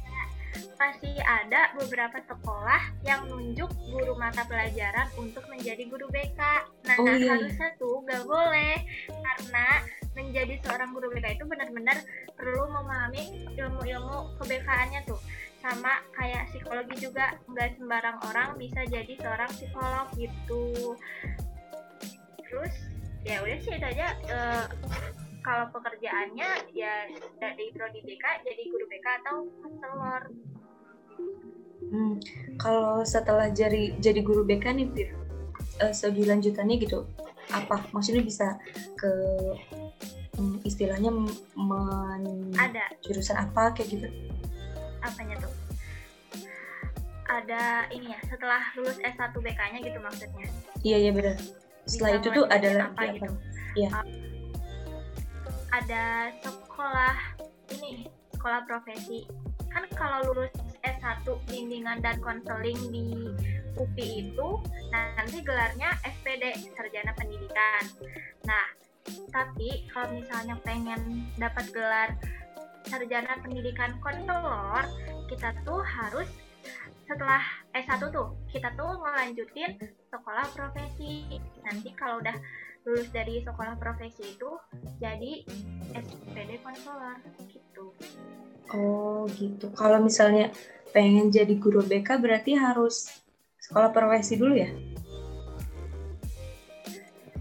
[0.76, 6.40] masih ada beberapa sekolah yang nunjuk guru mata pelajaran untuk menjadi guru BK.
[6.88, 7.38] Nah, Oh, iya.
[7.38, 8.76] harusnya tuh gak boleh
[9.08, 9.66] karena
[10.12, 11.96] menjadi seorang guru BK itu benar-benar
[12.36, 15.20] perlu memahami ilmu-ilmu kebekaan-nya tuh.
[15.62, 20.98] Sama kayak psikologi juga nggak sembarang orang bisa jadi seorang psikolog gitu.
[22.42, 22.74] Terus
[23.22, 24.06] ya udah sih itu aja.
[24.26, 24.64] Eh,
[25.42, 27.10] kalau pekerjaannya ya
[27.42, 30.22] dari prodi BK jadi guru BK atau konselor.
[31.92, 32.16] Hmm,
[32.56, 35.10] kalau setelah jadi jadi guru BK nih, Viv,
[35.82, 37.04] eh, segi lanjutannya gitu,
[37.52, 37.84] apa?
[37.90, 38.56] Maksudnya bisa
[38.96, 39.12] ke
[40.38, 41.10] hmm, istilahnya
[41.58, 44.08] men Ada jurusan apa kayak gitu?
[45.02, 45.52] apanya tuh?
[47.26, 50.46] Ada ini ya, setelah lulus S1 BK-nya gitu maksudnya.
[50.86, 51.36] Iya iya benar.
[51.90, 53.14] Setelah Bisa itu tuh ada lagi apa apa?
[53.18, 53.32] gitu.
[53.74, 53.88] Iya.
[55.72, 57.16] Ada sekolah
[57.80, 58.04] ini,
[58.36, 59.24] sekolah profesi.
[59.72, 60.52] Kan kalau lulus
[60.84, 63.32] S1 bimbingan dan konseling di
[63.80, 64.48] UPI itu
[64.92, 67.84] nanti gelarnya SPD Sarjana Pendidikan.
[68.44, 68.66] Nah,
[69.32, 72.12] tapi kalau misalnya pengen dapat gelar
[72.86, 74.84] sarjana pendidikan konselor,
[75.30, 76.28] kita tuh harus
[77.08, 79.80] setelah S1 tuh, kita tuh ngelanjutin
[80.12, 81.40] sekolah profesi.
[81.64, 82.36] Nanti kalau udah
[82.82, 84.50] lulus dari sekolah profesi itu
[84.98, 85.46] jadi
[85.94, 87.94] SPD konselor gitu.
[88.74, 89.70] Oh gitu.
[89.74, 90.50] Kalau misalnya
[90.90, 93.22] pengen jadi guru BK berarti harus
[93.62, 94.70] sekolah profesi dulu ya?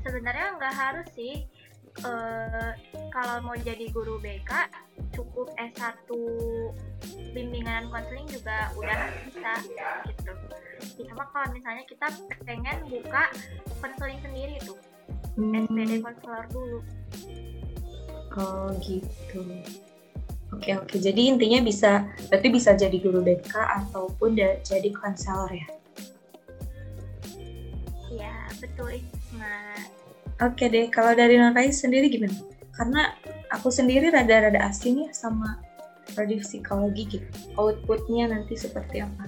[0.02, 1.46] Sebenarnya nggak harus sih.
[1.92, 2.72] Eh,
[3.12, 4.52] kalau mau jadi guru BK
[5.12, 6.08] cukup S1
[7.36, 9.54] bimbingan konseling juga udah bisa
[10.08, 10.32] gitu.
[11.04, 12.08] Cuma kalau misalnya kita
[12.48, 13.28] pengen buka
[13.84, 14.80] konseling sendiri tuh,
[15.50, 16.80] SPD konselor dulu.
[18.38, 19.42] Oh gitu.
[20.52, 20.96] Oke oke.
[21.00, 25.68] Jadi intinya bisa berarti bisa jadi guru BK ataupun jadi konselor ya.
[28.12, 29.56] Iya, betul Isma.
[30.44, 30.92] Oke deh.
[30.92, 32.36] Kalau dari Norais sendiri gimana?
[32.76, 33.16] Karena
[33.52, 35.60] aku sendiri rada-rada asing ya sama
[36.12, 37.30] prodi psikologi gitu.
[37.56, 39.28] Outputnya nanti seperti apa?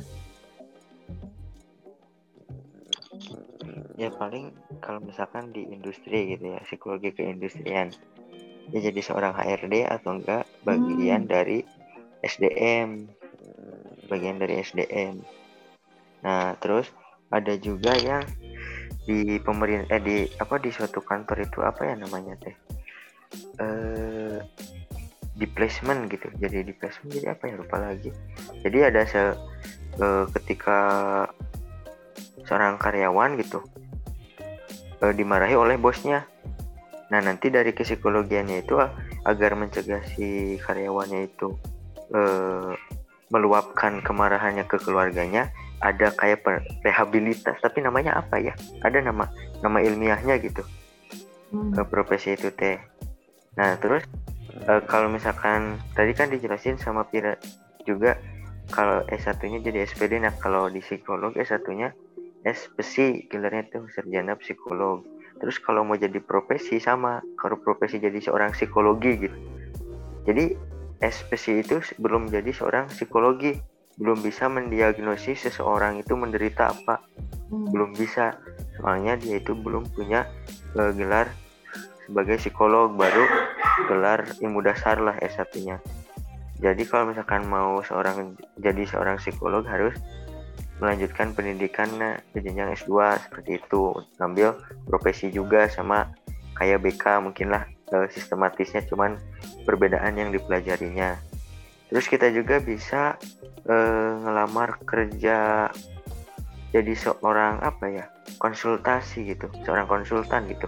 [4.04, 4.52] Ya paling
[4.84, 7.90] kalau misalkan di industri gitu ya psikologi keindustrian.
[8.72, 11.32] Ya jadi seorang HRD atau enggak bagian Hmm.
[11.32, 11.64] dari
[12.24, 13.12] SDM
[14.08, 15.20] bagian dari SDM
[16.24, 16.88] nah terus
[17.28, 18.24] ada juga yang
[19.04, 22.56] di pemerintah eh di apa di suatu kantor itu apa ya namanya teh?
[23.60, 24.40] Eh
[25.36, 26.32] di placement gitu.
[26.40, 28.16] Jadi di placement jadi apa ya lupa lagi.
[28.64, 29.36] Jadi ada se
[30.00, 30.80] eh, ketika
[32.48, 33.60] seorang karyawan gitu
[35.04, 36.24] eh, dimarahi oleh bosnya
[37.12, 38.90] nah nanti dari psikologiannya itu ah,
[39.28, 41.54] agar mencegah si karyawannya itu
[42.16, 42.74] eh,
[43.30, 45.52] meluapkan kemarahannya ke keluarganya
[45.84, 46.48] ada kayak
[46.82, 49.28] rehabilitas tapi namanya apa ya ada nama
[49.60, 50.64] nama ilmiahnya gitu
[51.54, 51.70] Hmm.
[51.70, 52.82] ke profesi itu teh.
[53.54, 54.02] Nah terus
[54.66, 57.38] eh, kalau misalkan tadi kan dijelasin sama Pira
[57.86, 58.18] juga
[58.74, 61.94] kalau S1-nya jadi SPD, nah kalau di psikolog S1-nya
[62.44, 65.04] SPSI, gelarnya itu sarjana psikolog.
[65.40, 69.38] Terus kalau mau jadi profesi sama, kalau profesi jadi seorang psikologi gitu.
[70.24, 70.56] Jadi
[71.04, 73.60] SPSI itu belum jadi seorang psikologi,
[74.00, 77.04] belum bisa mendiagnosis seseorang itu menderita apa,
[77.54, 77.70] Hmm.
[77.70, 78.34] belum bisa.
[78.82, 80.26] Soalnya dia itu belum punya
[80.74, 81.30] eh, gelar
[82.10, 83.24] sebagai psikolog baru
[83.86, 85.78] gelar ilmu dasar lah S1-nya.
[86.58, 89.94] Jadi kalau misalkan mau seorang jadi seorang psikolog harus
[90.82, 93.94] melanjutkan pendidikannya ke jenjang S2 seperti itu.
[94.18, 94.58] Ngambil
[94.90, 96.10] profesi juga sama
[96.58, 99.18] kayak BK mungkin lah eh, sistematisnya cuman
[99.66, 101.18] perbedaan yang dipelajarinya.
[101.90, 103.18] Terus kita juga bisa
[103.70, 105.70] eh, ngelamar kerja
[106.74, 108.06] jadi seorang apa ya
[108.42, 110.66] konsultasi gitu seorang konsultan gitu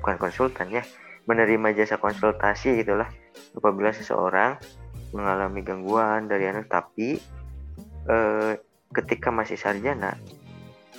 [0.00, 0.86] bukan konsultan ya
[1.26, 3.10] menerima jasa konsultasi gitulah
[3.58, 4.56] apabila seseorang
[5.10, 7.18] mengalami gangguan dari anak tapi
[8.06, 8.52] eh,
[8.90, 10.18] ketika masih sarjana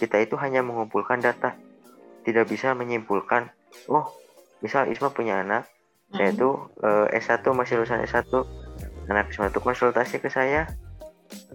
[0.01, 1.53] kita itu hanya mengumpulkan data.
[2.25, 3.53] Tidak bisa menyimpulkan
[3.85, 4.09] oh
[4.65, 5.69] misal Isma punya anak
[6.11, 6.49] saya itu
[6.83, 8.33] eh, S1 masih lulusan S1
[9.07, 10.65] anak Isma itu konsultasi ke saya.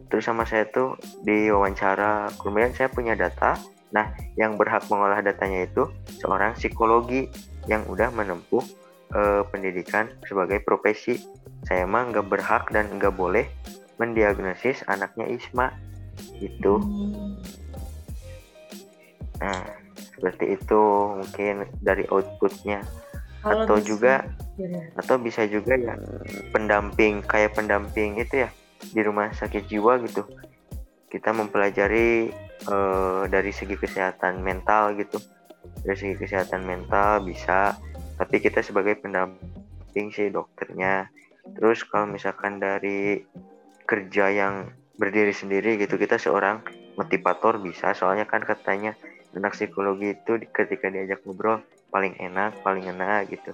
[0.08, 0.94] Terus sama saya tuh
[1.26, 2.30] diwawancara.
[2.38, 3.58] Kemudian saya punya data.
[3.90, 5.90] Nah yang berhak mengolah datanya itu
[6.22, 7.26] seorang psikologi
[7.66, 8.62] yang udah menempuh
[9.10, 11.18] eh, pendidikan sebagai profesi.
[11.66, 13.50] Saya mah nggak berhak dan nggak boleh
[13.98, 15.74] mendiagnosis anaknya Isma
[16.40, 16.80] gitu.
[16.80, 17.36] Hmm.
[19.36, 19.60] nah
[20.16, 20.80] seperti itu
[21.20, 22.80] mungkin dari outputnya.
[23.44, 24.14] Kalau atau bisa- juga
[24.56, 26.00] Ya, atau bisa juga ya
[26.48, 28.50] pendamping kayak pendamping itu ya
[28.80, 30.24] di rumah sakit jiwa gitu.
[31.12, 32.32] Kita mempelajari
[32.64, 35.20] eh, dari segi kesehatan mental gitu.
[35.84, 37.76] Dari segi kesehatan mental bisa
[38.16, 41.12] tapi kita sebagai pendamping si dokternya.
[41.52, 43.20] Terus kalau misalkan dari
[43.84, 45.96] kerja yang berdiri sendiri gitu.
[46.00, 46.64] Kita seorang
[46.96, 47.92] motivator bisa.
[47.92, 48.96] Soalnya kan katanya
[49.36, 51.60] anak psikologi itu ketika diajak ngobrol
[51.92, 53.52] paling enak paling enak gitu.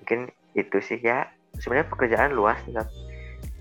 [0.00, 1.28] Mungkin itu sih ya.
[1.56, 2.88] Sebenarnya pekerjaan luas tinggal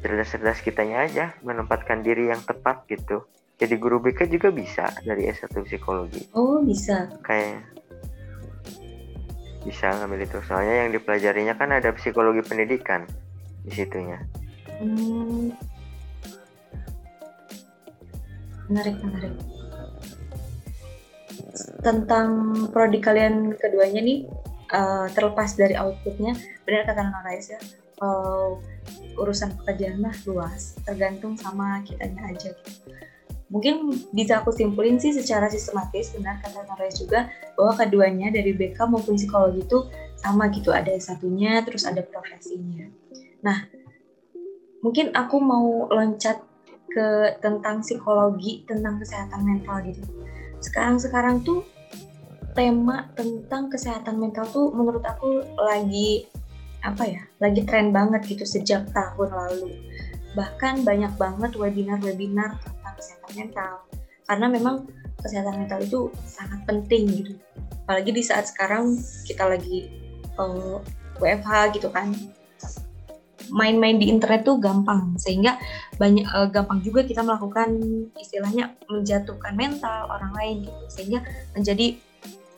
[0.01, 3.25] cerdas-cerdas kitanya aja menempatkan diri yang tepat gitu.
[3.61, 6.25] Jadi guru BK juga bisa dari S1 psikologi.
[6.33, 7.05] Oh bisa.
[7.21, 7.61] kayak
[9.61, 10.41] bisa ngambil itu.
[10.49, 13.05] Soalnya yang dipelajarinya kan ada psikologi pendidikan
[13.61, 14.17] di situnya.
[14.81, 15.53] Hmm.
[18.71, 19.35] Menarik, menarik.
[21.83, 22.27] Tentang
[22.71, 24.23] prodi kalian keduanya nih,
[24.71, 26.31] eh, terlepas dari outputnya,
[26.63, 27.59] benar kata Nona Raisa,
[27.99, 28.63] kalau
[29.19, 32.55] urusan pekerjaan mah luas, tergantung sama kitanya aja.
[32.55, 32.95] Gitu.
[33.51, 37.27] Mungkin bisa aku simpulin sih secara sistematis, benar kata Nona Raisa juga,
[37.59, 42.87] bahwa keduanya dari BK maupun psikologi itu sama gitu, ada satunya, terus ada profesinya.
[43.43, 43.67] Nah,
[44.79, 46.39] mungkin aku mau loncat
[46.91, 50.03] ke tentang psikologi, tentang kesehatan mental gitu.
[50.61, 51.63] Sekarang-sekarang tuh
[52.51, 56.27] tema tentang kesehatan mental tuh menurut aku lagi
[56.83, 59.71] apa ya, lagi tren banget gitu sejak tahun lalu.
[60.35, 63.73] Bahkan banyak banget webinar-webinar tentang kesehatan mental.
[64.27, 64.75] Karena memang
[65.21, 67.33] kesehatan mental itu sangat penting gitu.
[67.85, 69.87] Apalagi di saat sekarang kita lagi
[70.39, 70.77] eh,
[71.21, 72.11] WFH gitu kan,
[73.49, 75.57] main-main di internet tuh gampang sehingga
[75.97, 77.81] banyak eh, gampang juga kita melakukan
[78.19, 81.25] istilahnya menjatuhkan mental orang lain gitu sehingga
[81.57, 81.97] menjadi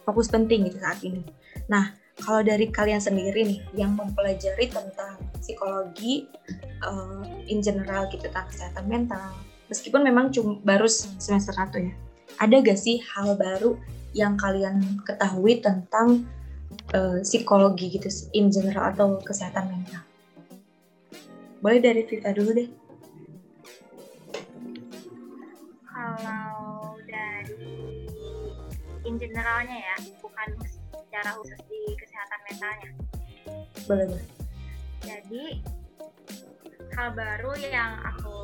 [0.04, 1.24] fokus penting gitu saat ini.
[1.72, 6.28] Nah kalau dari kalian sendiri nih yang mempelajari tentang psikologi
[6.84, 9.34] eh, in general gitu tentang kesehatan mental
[9.72, 11.94] meskipun memang cuma baru semester satu ya
[12.38, 13.78] ada gak sih hal baru
[14.14, 16.26] yang kalian ketahui tentang
[16.94, 20.02] eh, psikologi gitu in general atau kesehatan mental?
[21.64, 22.84] Boleh dari Viva dulu deh.
[25.94, 28.10] kalau dari
[29.06, 32.90] in in generalnya ya bukan secara khusus di kesehatan mentalnya
[33.86, 34.28] boleh boleh
[35.06, 35.46] jadi
[36.98, 38.38] hal baru yang aku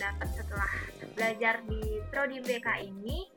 [0.00, 0.72] dapat setelah
[1.12, 3.28] belajar di prodi BK ini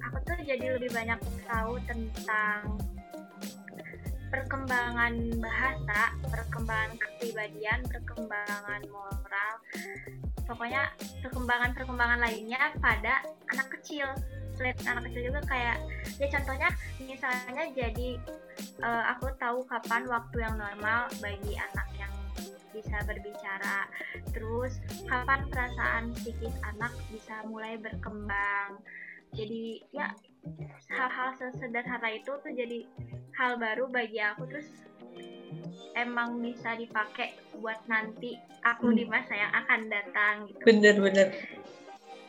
[0.00, 2.80] aku tuh jadi lebih banyak tahu tentang
[4.36, 9.54] perkembangan bahasa, perkembangan kepribadian, perkembangan moral,
[10.44, 10.92] pokoknya
[11.24, 14.04] perkembangan-perkembangan lainnya pada anak kecil.
[14.56, 15.76] Selain anak kecil juga kayak
[16.20, 16.68] ya contohnya
[17.00, 18.08] misalnya jadi
[18.84, 22.12] uh, aku tahu kapan waktu yang normal bagi anak yang
[22.76, 23.88] bisa berbicara.
[24.36, 28.84] Terus kapan perasaan psikis anak bisa mulai berkembang.
[29.32, 30.12] Jadi ya
[30.90, 32.86] hal-hal sesederhana itu tuh jadi
[33.36, 34.68] hal baru bagi aku terus
[35.96, 38.96] emang bisa dipakai buat nanti aku hmm.
[39.00, 40.60] di masa yang akan datang gitu.
[40.60, 41.32] Bener-bener.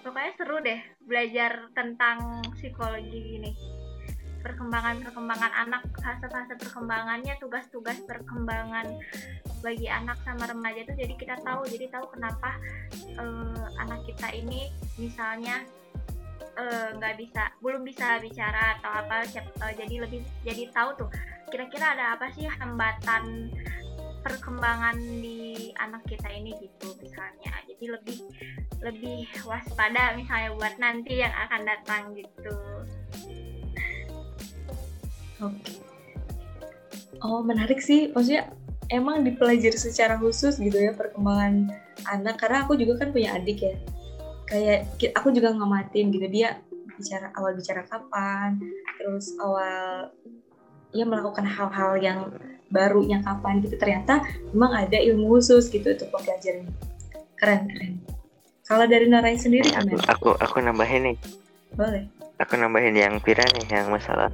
[0.01, 3.51] Pokoknya seru deh belajar tentang psikologi ini.
[4.39, 8.95] Perkembangan-perkembangan anak, fase-fase perkembangannya, tugas-tugas perkembangan
[9.59, 12.55] bagi anak sama remaja itu jadi kita tahu, jadi tahu kenapa
[13.19, 15.67] uh, anak kita ini misalnya
[16.97, 19.29] nggak uh, bisa belum bisa bicara atau apa
[19.61, 21.09] uh, jadi lebih jadi tahu tuh
[21.53, 23.53] kira-kira ada apa sih hambatan
[24.27, 27.53] perkembangan di anak kita ini gitu misalnya.
[27.63, 28.19] Jadi lebih
[28.83, 32.53] lebih waspada misalnya buat nanti yang akan datang gitu.
[35.39, 35.55] Oke.
[35.63, 35.77] Okay.
[37.23, 38.11] oh menarik sih.
[38.11, 38.51] Maksudnya
[38.91, 41.71] emang dipelajari secara khusus gitu ya perkembangan
[42.11, 42.35] anak.
[42.35, 43.75] Karena aku juga kan punya adik ya
[44.47, 46.27] kayak aku juga ngamatin gitu.
[46.31, 46.57] Dia
[46.97, 48.57] bicara awal bicara kapan
[48.97, 50.09] terus awal
[50.95, 52.19] ya melakukan hal-hal yang
[52.71, 53.75] barunya kapan gitu.
[53.77, 54.23] Ternyata
[54.55, 56.65] memang ada ilmu khusus gitu untuk pembelajaran.
[57.37, 57.93] Keren keren.
[58.67, 61.17] Kalau dari Norai sendiri aku, aku aku nambahin nih.
[61.77, 62.03] Boleh.
[62.41, 64.27] Aku nambahin yang Pira nih yang masalah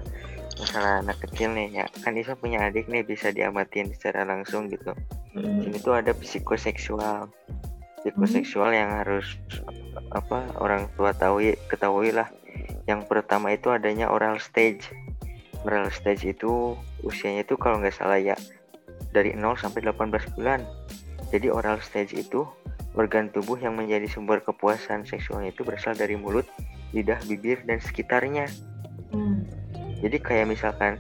[0.58, 1.84] masalah anak kecil nih.
[1.84, 4.94] Ya kan Isa punya adik nih bisa diamatin secara langsung gitu.
[5.34, 5.66] Mm.
[5.66, 7.26] ini tuh ada psikoseksual
[8.04, 8.78] psikoseksual mm.
[8.78, 9.40] yang harus
[10.12, 12.30] apa orang tua tahu ketahui lah
[12.86, 14.92] yang pertama itu adanya oral stage
[15.64, 18.36] oral stage itu usianya itu kalau nggak salah ya
[19.16, 20.60] dari 0 sampai 18 bulan
[21.32, 22.46] jadi oral stage itu
[22.94, 26.46] organ tubuh yang menjadi sumber kepuasan seksualnya itu berasal dari mulut
[26.94, 28.46] lidah bibir dan sekitarnya
[29.16, 29.48] hmm.
[30.04, 31.00] jadi kayak misalkan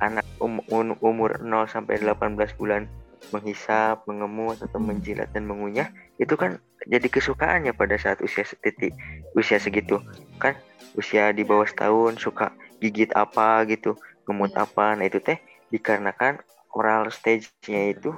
[0.00, 2.88] anak um, um, umur 0 sampai 18 bulan
[3.34, 4.88] menghisap, mengemut atau hmm.
[4.92, 8.94] menjilat dan mengunyah itu kan jadi kesukaannya pada saat usia titik
[9.34, 9.98] usia segitu.
[10.38, 10.54] Kan
[10.94, 13.98] usia di bawah setahun suka gigit apa gitu
[14.28, 14.64] ngemut iya.
[14.64, 14.94] apa.
[14.94, 15.38] Nah itu teh
[15.74, 16.40] dikarenakan
[16.76, 18.12] oral stage-nya itu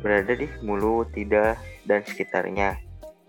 [0.00, 2.80] berada di mulut tidak dan sekitarnya.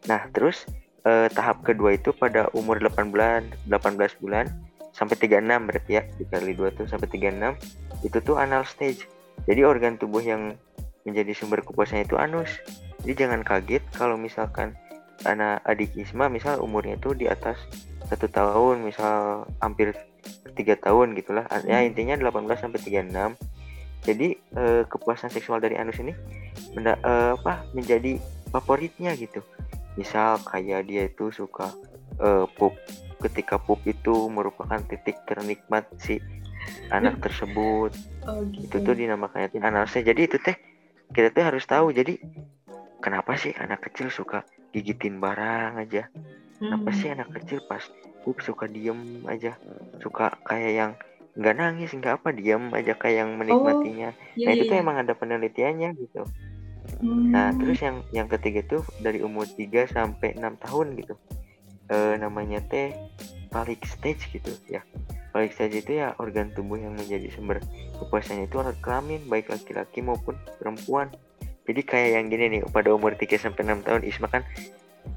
[0.09, 0.65] Nah terus
[1.05, 4.49] eh, tahap kedua itu pada umur 8 bulan 18 bulan
[4.93, 9.05] sampai 36 berarti ya dikali dua tuh sampai 36 itu tuh anal stage.
[9.49, 10.55] Jadi organ tubuh yang
[11.03, 12.51] menjadi sumber kepuasannya itu anus.
[13.03, 14.75] Jadi jangan kaget kalau misalkan
[15.23, 17.59] anak adik Isma misal umurnya itu di atas
[18.07, 19.95] satu tahun misal hampir
[20.55, 21.47] tiga tahun gitulah.
[21.67, 21.89] Ya hmm.
[21.91, 23.35] intinya 18 sampai 36
[24.03, 26.11] jadi eh, kepuasan seksual dari anus ini
[26.75, 28.19] benda, eh, apa menjadi
[28.51, 29.39] favoritnya gitu.
[29.95, 31.71] Misal kayak dia itu suka
[32.19, 32.75] eh, pup
[33.23, 36.19] ketika pup itu merupakan titik ternikmat si
[36.91, 37.95] anak tersebut.
[38.27, 38.67] Oh, gitu.
[38.67, 40.03] itu tuh dinamakannya anusnya.
[40.11, 40.55] Jadi itu teh
[41.11, 42.15] kita tuh harus tahu jadi
[43.03, 46.07] kenapa sih anak kecil suka gigitin barang aja
[46.57, 46.97] kenapa hmm.
[46.97, 47.83] sih anak kecil pas
[48.23, 49.59] pup suka diem aja
[49.99, 50.91] suka kayak yang
[51.33, 54.69] nggak nangis nggak apa diem aja kayak yang menikmatinya oh, iya, nah itu iya.
[54.69, 54.83] tuh iya.
[54.85, 56.21] emang ada penelitiannya gitu
[57.03, 57.33] hmm.
[57.33, 61.17] nah terus yang yang ketiga tuh dari umur 3 sampai enam tahun gitu
[61.89, 62.93] e, namanya teh
[63.49, 64.85] palik stage gitu ya
[65.33, 67.57] palik stage itu ya organ tubuh yang menjadi sumber
[67.97, 71.09] kepuasannya itu alat kelamin baik laki-laki maupun perempuan.
[71.65, 74.45] Jadi kayak yang gini nih pada umur 3 sampai 6 tahun Isma kan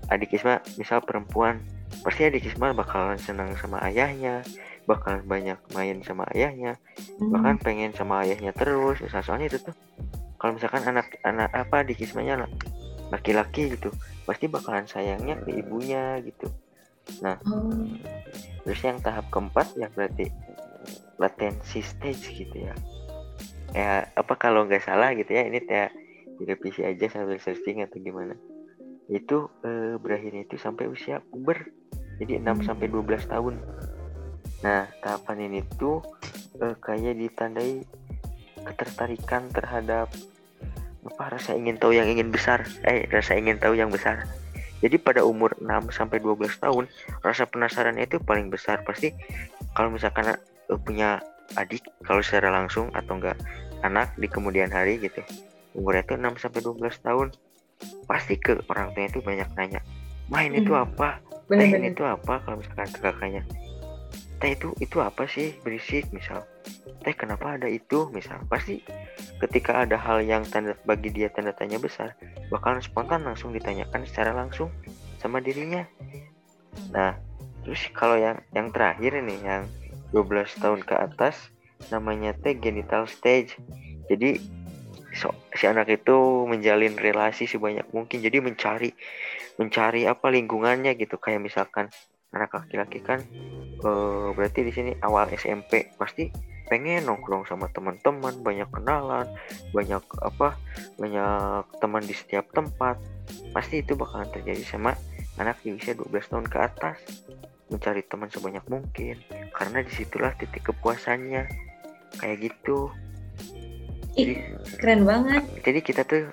[0.09, 1.61] adik Isma misal perempuan.
[2.01, 4.40] Pasti adik Isma bakalan senang sama ayahnya
[4.88, 6.78] bakalan banyak main sama ayahnya
[7.18, 7.34] hmm.
[7.34, 9.05] bahkan pengen sama ayahnya terus.
[9.05, 9.76] Misal soalnya itu tuh
[10.40, 12.49] kalau misalkan anak anak apa adik Ismanya
[13.12, 13.93] laki-laki gitu
[14.26, 16.51] pasti bakalan sayangnya ke ibunya gitu
[17.22, 18.02] nah hmm.
[18.66, 20.28] terus yang tahap keempat ya berarti
[21.16, 22.74] latensi stage gitu ya.
[23.72, 25.88] Ya apa kalau nggak salah gitu ya ini ya
[26.36, 28.36] direvisi aja sambil searching atau gimana.
[29.09, 31.72] Itu eh, berakhirnya itu sampai usia puber
[32.16, 33.54] jadi 6 sampai 12 tahun.
[34.64, 36.04] Nah tahapan ini tuh
[36.61, 37.84] eh, kayak ditandai
[38.66, 40.11] ketertarikan terhadap
[41.07, 44.26] apa rasa ingin tahu yang ingin besar eh rasa ingin tahu yang besar
[44.87, 46.87] jadi pada umur 6 sampai 12 tahun
[47.26, 48.87] rasa penasarannya itu paling besar.
[48.87, 49.11] Pasti
[49.74, 51.18] kalau misalkan uh, punya
[51.59, 53.34] adik kalau secara langsung atau enggak
[53.82, 55.22] anak di kemudian hari gitu
[55.78, 57.28] umurnya itu 6 sampai 12 tahun
[58.09, 59.80] pasti ke orang tuanya itu banyak nanya
[60.32, 60.91] main itu Hmm.
[60.91, 61.22] apa?
[61.47, 62.43] Main itu apa?
[62.43, 63.43] Kalau misalkan ke kakaknya
[64.37, 65.57] teh itu itu apa sih?
[65.64, 66.45] Berisik misal.
[67.03, 68.09] Teh kenapa ada itu?
[68.12, 68.43] misal.
[68.49, 68.84] Pasti
[69.41, 72.16] ketika ada hal yang tanda bagi dia tanda tanya besar
[72.49, 74.72] bakalan spontan langsung ditanyakan secara langsung
[75.20, 75.84] sama dirinya.
[76.93, 77.16] Nah
[77.64, 79.62] terus kalau yang yang terakhir nih yang
[80.14, 81.51] 12 tahun ke atas
[81.91, 83.59] namanya teh genital stage.
[84.07, 84.39] Jadi
[85.16, 88.22] so, si anak itu menjalin relasi sebanyak mungkin.
[88.22, 88.91] Jadi mencari
[89.57, 91.16] mencari apa lingkungannya gitu.
[91.18, 91.91] Kayak misalkan
[92.35, 93.22] anak laki-laki kan
[93.83, 96.31] eh, berarti di sini awal SMP pasti
[96.66, 99.31] pengen nongkrong sama teman-teman banyak kenalan
[99.70, 100.59] banyak apa
[100.99, 102.99] banyak teman di setiap tempat.
[103.55, 104.93] Pasti itu bakalan terjadi sama
[105.39, 106.99] anak di usia 12 tahun ke atas.
[107.66, 109.18] Mencari teman sebanyak mungkin
[109.55, 111.47] karena di situlah titik kepuasannya.
[112.18, 112.91] Kayak gitu.
[114.16, 115.45] Ih keren banget.
[115.61, 116.33] jadi kita tuh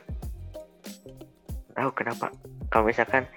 [1.75, 2.31] tahu kenapa?
[2.71, 3.27] Kalau misalkan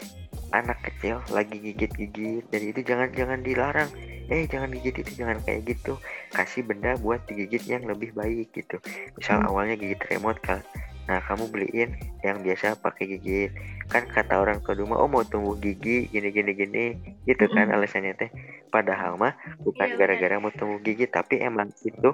[0.54, 2.46] anak kecil lagi gigit-gigit.
[2.50, 3.90] Jadi itu jangan jangan dilarang.
[4.26, 5.98] Eh jangan gigit itu jangan kayak gitu.
[6.34, 8.78] Kasih benda buat digigit yang lebih baik gitu.
[9.14, 9.48] Misal Hmm.
[9.50, 10.62] awalnya gigit remote kan
[11.06, 11.94] nah kamu beliin
[12.26, 13.54] yang biasa pakai gigit.
[13.86, 16.84] Kan kata orang tua dulu oh mau tumbuh gigi gini gini gini.
[17.22, 17.78] Gitu kan Mm-mm.
[17.78, 18.30] alasannya teh.
[18.74, 22.10] Padahal mah bukan Iya, gara-gara mau tumbuh gigi tapi emang itu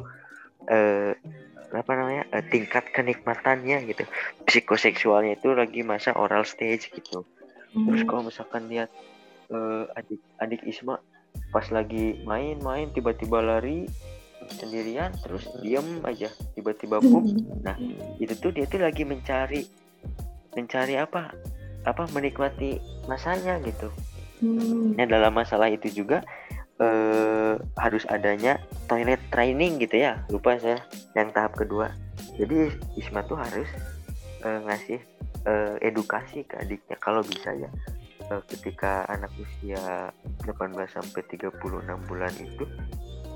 [0.69, 1.17] eh
[1.73, 4.05] apa namanya eh, tingkat kenikmatannya gitu.
[4.45, 7.25] Psikoseksualnya itu lagi masa oral stage gitu
[7.73, 8.09] terus Hmm.
[8.09, 8.91] kalau misalkan lihat
[9.53, 11.01] eh, adik adik Isma
[11.53, 13.89] pas lagi main-main tiba-tiba lari
[14.61, 17.25] sendirian terus diem aja tiba-tiba pup
[17.67, 17.77] nah
[18.21, 19.65] itu tuh dia tuh lagi mencari
[20.53, 21.33] mencari apa
[21.89, 23.89] apa menikmati masanya gitu
[24.43, 24.99] Hmm.
[24.99, 26.27] Nah dalam masalah itu juga
[26.83, 28.59] eh, harus adanya
[28.91, 30.19] toilet training gitu ya.
[30.35, 30.83] Lupa saya
[31.15, 31.95] yang tahap kedua.
[32.35, 33.71] Jadi Isma tuh harus
[34.43, 34.99] eh, ngasih
[35.47, 37.71] eh, edukasi ke adiknya kalau bisa ya.
[38.31, 40.11] Eh, ketika anak usia
[40.47, 42.65] 18 sampai 36 bulan itu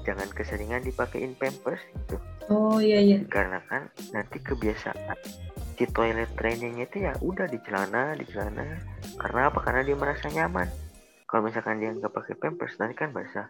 [0.06, 2.16] jangan keseringan dipakein pampers gitu.
[2.46, 5.18] oh iya iya Dikarenakan nanti kebiasaan
[5.76, 8.64] si toilet trainingnya itu ya udah di celana, di celana.
[9.20, 9.60] Karena apa?
[9.60, 10.68] Karena dia merasa nyaman.
[11.28, 13.44] Kalau misalkan dia nggak pakai pampers nanti kan basah.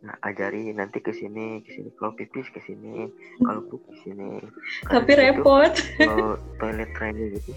[0.00, 3.10] Nah, ajari nanti ke sini, ke sini kalau pipis ke sini,
[3.42, 4.40] kalau pup ke sini.
[4.86, 6.30] Karena tapi di situ, repot kalau
[6.62, 7.52] toilet training itu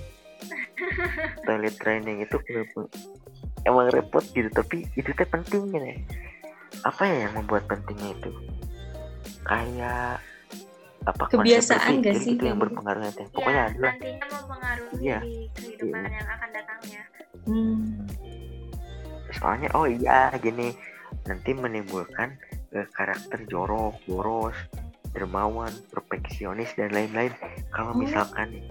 [1.44, 2.38] toilet training itu
[3.64, 5.98] emang repot gitu tapi itu teh penting gitu ya.
[6.82, 8.32] apa ya yang membuat pentingnya itu
[9.44, 10.22] kayak
[11.02, 12.64] apa Kebiasaan gak sih gitu yang gitu?
[12.68, 15.20] berpengaruh teh pokoknya ya, adalah nantinya mempengaruhi Iya.
[15.54, 16.12] kehidupan Iya.
[16.14, 17.02] yang akan datangnya.
[17.44, 18.06] Hmm.
[19.32, 20.76] soalnya oh iya gini
[21.24, 22.36] nanti menimbulkan
[22.72, 24.58] eh, karakter jorok boros
[25.10, 27.34] dermawan perfeksionis dan lain-lain
[27.70, 27.98] kalau Oh.
[27.98, 28.62] misalkan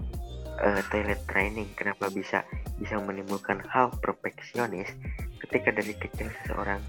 [0.63, 2.43] eh, toilet training kenapa bisa
[2.79, 4.91] bisa menimbulkan hal perfeksionis
[5.47, 6.79] ketika dari kecil seseorang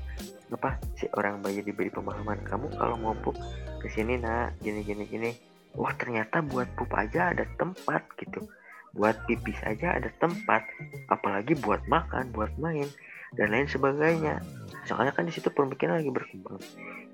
[0.51, 3.39] apa si orang bayi diberi pemahaman kamu kalau mau pup
[3.79, 5.31] ke sini nak gini gini gini
[5.79, 8.47] wah ternyata buat pup aja ada tempat gitu.
[8.91, 10.67] Buat pipis aja ada tempat
[11.07, 12.91] apalagi buat makan buat main
[13.39, 14.43] dan lain sebagainya.
[14.91, 16.59] Soalnya kan di situ pemikiran lagi berkembang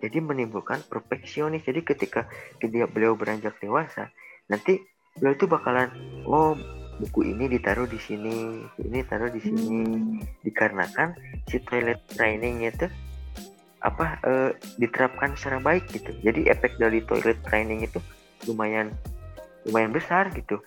[0.01, 1.65] jadi menimbulkan perfeksionis.
[1.69, 2.25] Jadi ketika
[2.65, 4.09] dia beliau beranjak dewasa
[4.49, 4.81] nanti
[5.19, 5.89] beliau itu bakalan
[6.29, 6.53] oh
[6.97, 9.65] buku ini ditaruh di sini ini taruh di sini.
[9.85, 10.21] Hmm.
[10.45, 11.13] dikarenakan
[11.49, 12.89] si toilet training itu
[13.85, 14.51] apa eh,
[14.81, 16.11] diterapkan secara baik gitu.
[16.25, 18.01] Jadi efek dari toilet training itu
[18.49, 18.91] lumayan
[19.69, 20.59] lumayan besar gitu.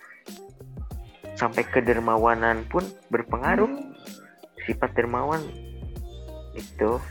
[1.35, 3.69] Sampai kedermawanan pun berpengaruh.
[3.69, 3.87] Hmm.
[4.69, 5.41] sifat dermawan
[6.53, 7.01] itu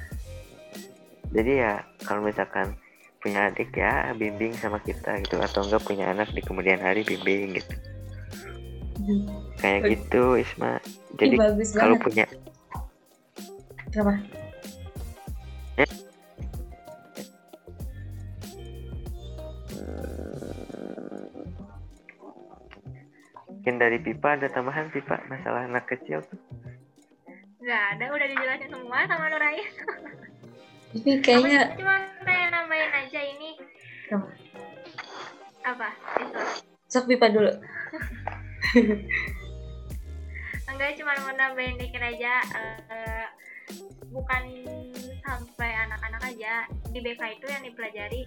[1.35, 1.73] jadi ya
[2.07, 2.79] kalau misalkan
[3.29, 7.61] punya adik ya bimbing sama kita gitu atau enggak punya anak di kemudian hari bimbing
[7.61, 7.77] gitu
[9.61, 9.93] kayak Bagus.
[9.93, 10.73] gitu Isma
[11.21, 12.27] jadi bagus kalau banget punya
[13.93, 14.17] Kenapa?
[23.49, 26.41] mungkin dari pipa ada tambahan pipa masalah anak kecil tuh
[27.59, 29.67] Nggak ada, udah dijelasin semua sama Nuraya.
[30.97, 33.51] Ini kayaknya Aku cuma pengen nambahin aja ini.
[34.09, 34.31] Apa?
[35.69, 35.89] Apa?
[36.25, 36.41] Itu.
[36.89, 37.53] sok pipa dulu.
[40.69, 42.41] Enggak, cuma mau nambahin dikit aja.
[42.89, 43.27] eh,
[44.09, 44.43] bukan
[45.21, 46.65] sampai anak-anak aja.
[46.89, 48.25] Di BK itu yang dipelajari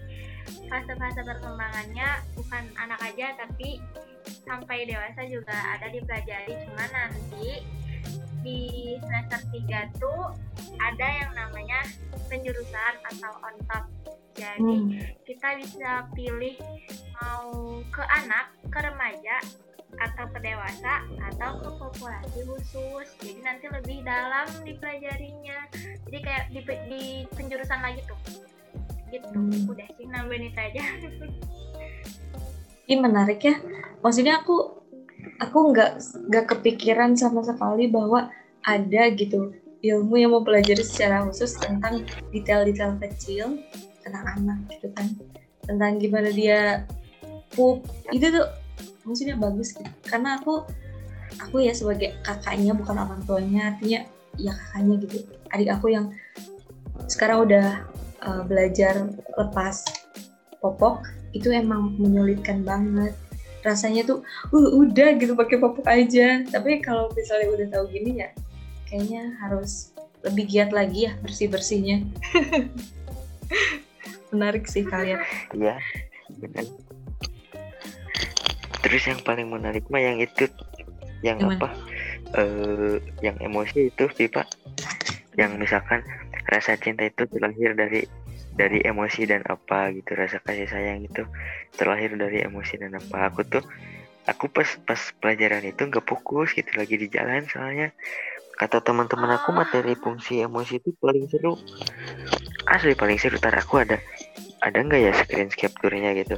[0.70, 3.82] fase-fase perkembangannya bukan anak aja tapi
[4.46, 7.64] sampai dewasa juga ada dipelajari cuma nanti
[8.42, 8.60] di
[9.00, 10.34] semester 3 tuh
[10.78, 11.80] ada yang namanya
[12.28, 13.86] penjurusan atau on top
[14.32, 14.88] jadi Hmm.
[15.28, 16.56] kita bisa pilih
[17.20, 17.52] mau
[17.92, 19.38] ke anak ke remaja
[19.92, 25.68] atau ke dewasa atau ke populasi khusus jadi nanti lebih dalam dipelajarinya
[26.08, 28.20] jadi kayak di, di penjurusan lagi tuh
[29.12, 29.68] gitu Hmm.
[29.68, 30.84] udah sih nambahin itu aja
[32.82, 33.56] Ini menarik ya.
[34.04, 34.81] Maksudnya aku
[35.42, 35.92] aku nggak
[36.30, 38.30] nggak kepikiran sama sekali bahwa
[38.62, 43.58] ada gitu ilmu yang mempelajari secara khusus tentang detail-detail kecil
[44.06, 45.08] tentang anak gitu kan.
[45.66, 46.86] Tentang gimana dia
[47.54, 47.82] pup
[48.14, 48.48] itu tuh
[49.06, 49.90] maksudnya bagus gitu.
[50.06, 50.66] Karena aku
[51.42, 54.06] aku ya sebagai kakaknya bukan orang tuanya artinya
[54.38, 55.18] ya kakaknya gitu.
[55.50, 56.14] Adik aku yang
[57.10, 57.82] sekarang udah
[58.22, 59.82] uh, belajar lepas
[60.62, 61.02] popok
[61.34, 63.18] itu emang menyulitkan banget
[63.62, 64.20] rasanya tuh
[64.52, 68.30] uh, udah gitu pakai popok aja tapi kalau misalnya udah tahu gini ya
[68.90, 72.06] kayaknya harus lebih giat lagi ya bersih bersihnya
[74.34, 75.20] menarik sih kalian
[75.52, 75.76] Iya,
[76.40, 76.66] benar.
[78.82, 80.48] Terus yang paling menarik mah yang itu,
[81.22, 81.58] yang Yang mana?
[81.60, 81.70] apa?
[82.32, 84.48] Eh, yang emosi itu, Pipa.
[85.36, 86.02] Yang misalkan
[86.50, 88.08] rasa cinta itu terlahir dari
[88.62, 91.26] dari emosi dan apa gitu, rasa kasih sayang itu
[91.74, 93.34] terlahir dari emosi dan apa.
[93.34, 93.66] Aku tuh,
[94.30, 97.90] aku pas pas pelajaran itu nggak fokus gitu lagi di jalan soalnya
[98.62, 101.58] kata teman-teman aku materi fungsi emosi itu paling seru
[102.70, 103.98] asli paling seru tar aku ada
[104.62, 106.38] ada nggak ya screen capture-nya gitu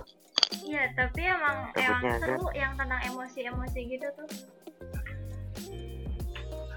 [0.64, 2.24] iya tapi emang emang Takutnya ada.
[2.24, 4.28] seru yang tentang emosi-emosi gitu tuh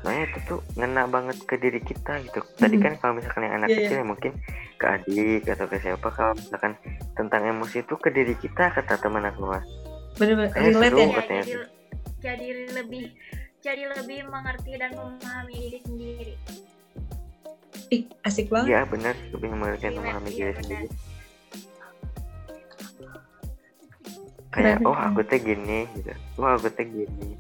[0.07, 2.39] soalnya itu tuh ngena banget ke diri kita gitu.
[2.55, 4.33] Tadi kan kalau misalkan yang anak Iya, kecil ya mungkin
[4.79, 6.79] ke adik atau ke siapa kalau misalkan
[7.19, 9.67] tentang emosi itu ke diri kita kata teman aku mah
[10.15, 10.99] bener-bener Eh, relate seru.
[11.03, 11.55] ya Iya, katanya jadi
[12.23, 13.05] jadi lebih
[13.59, 16.35] jadi lebih mengerti dan memahami diri sendiri.
[17.91, 18.71] Ih asik banget.
[18.71, 20.63] Iya benar lebih mengerti dan Relate, memahami iya, diri benar.
[20.63, 20.89] sendiri.
[24.49, 26.13] kayak oh aku teh gini gitu.
[26.39, 27.37] Oh aku teh gini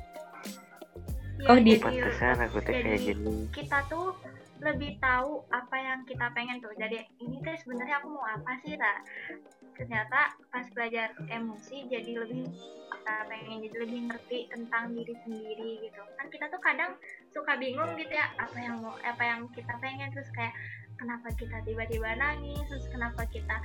[1.36, 3.34] Iya, Oh, di- pantesan aku teh kayak gini.
[3.50, 4.16] kita tuh
[4.58, 6.72] lebih tahu apa yang kita pengen tuh.
[6.72, 9.04] Jadi ini tuh sebenarnya aku mau apa sih tak
[9.76, 12.48] ternyata pas belajar emosi jadi lebih
[12.88, 16.00] kita pengen jadi lebih ngerti tentang diri sendiri gitu.
[16.16, 16.96] Kan kita tuh kadang
[17.28, 20.08] suka bingung gitu ya apa yang mau apa yang kita pengen.
[20.10, 20.56] Terus kayak
[20.96, 23.56] kenapa kita tiba-tiba nangis terus kenapa kita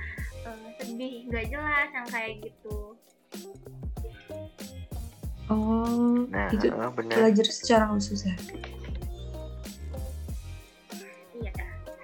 [0.44, 2.92] eh, sedih nggak jelas yang kayak gitu
[5.50, 7.16] oh nah itu oh, benar.
[7.18, 8.34] belajar secara khusus ya?
[11.40, 11.50] Iya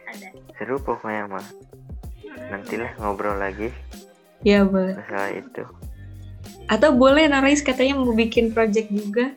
[0.09, 0.29] ada.
[0.57, 1.47] Seru pokoknya mah
[2.49, 3.71] nantilah ngobrol lagi.
[4.47, 4.95] Ya boleh.
[4.95, 5.63] Masalah itu.
[6.69, 9.35] Atau boleh Narais katanya mau bikin project juga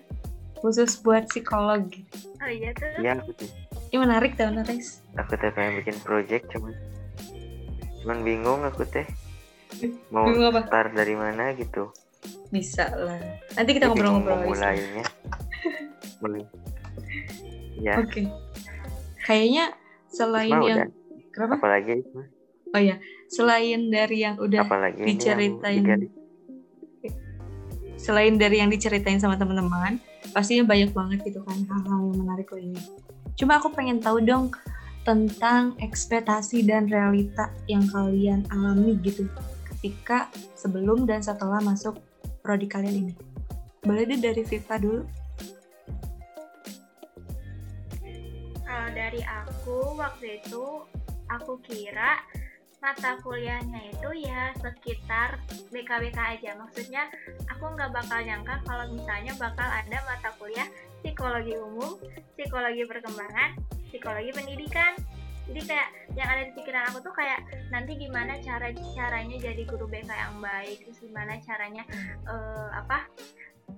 [0.62, 1.90] khusus buat psikolog
[2.38, 3.50] oh iya tuh iya aku tuh
[3.92, 6.78] ini menarik tau Narais aku teh pengen bikin project cuman
[8.02, 9.06] cuman bingung aku teh.
[10.10, 10.66] Mau Bingung apa?
[10.68, 11.90] start dari mana gitu
[12.52, 13.22] bisa lah.
[13.56, 15.06] Nanti kita ngobrol-ngobrol lagi mulainya
[16.22, 16.44] mulai
[17.82, 17.96] ya.
[18.02, 18.30] Oke.
[19.26, 19.66] Kayaknya
[20.12, 20.88] selain Isma yang udah?
[21.32, 21.54] Kenapa?
[21.58, 21.94] Apalagi?
[22.04, 22.24] Isma?
[22.72, 22.96] oh ya
[23.28, 26.14] selain dari yang udah apalagi yang diceritain digali-
[28.00, 30.02] selain dari yang diceritain sama teman-teman
[30.34, 32.82] pastinya banyak banget gitu kan hal-hal yang menarik lainnya.
[33.38, 34.50] Cuma aku pengen tahu dong
[35.06, 39.28] tentang ekspektasi dan realita yang kalian alami gitu
[39.70, 41.98] ketika sebelum dan setelah masuk
[42.42, 43.14] prodi kalian ini
[43.82, 45.02] boleh deh dari Viva dulu
[48.72, 50.64] Kalau dari aku waktu itu
[51.28, 52.24] aku kira
[52.82, 55.38] mata kuliahnya itu ya sekitar
[55.70, 56.58] BKBK aja.
[56.58, 57.12] Maksudnya
[57.52, 60.66] aku nggak bakal nyangka kalau misalnya bakal ada mata kuliah
[61.04, 62.00] psikologi umum,
[62.34, 63.60] psikologi perkembangan,
[63.92, 64.98] psikologi pendidikan.
[65.48, 67.40] Jadi kayak yang ada di pikiran aku tuh kayak
[67.70, 71.84] nanti gimana cara caranya jadi guru BK yang baik, terus gimana caranya
[72.26, 73.08] eh, apa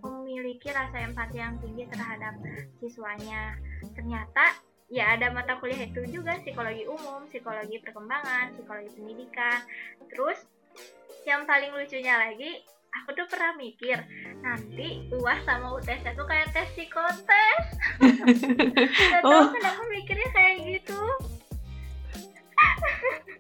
[0.01, 2.33] memiliki rasa empati yang tinggi terhadap
[2.77, 3.57] siswanya.
[3.93, 4.57] Ternyata
[4.89, 9.61] ya ada mata kuliah itu juga psikologi umum, psikologi perkembangan, psikologi pendidikan.
[10.09, 10.39] Terus
[11.23, 12.61] yang paling lucunya lagi,
[12.91, 13.97] aku tuh pernah mikir
[14.43, 17.63] nanti UAS sama UTS itu kayak tes psikotes.
[19.13, 19.45] Gak tau Oh.
[19.49, 21.01] kenapa mikirnya kayak gitu.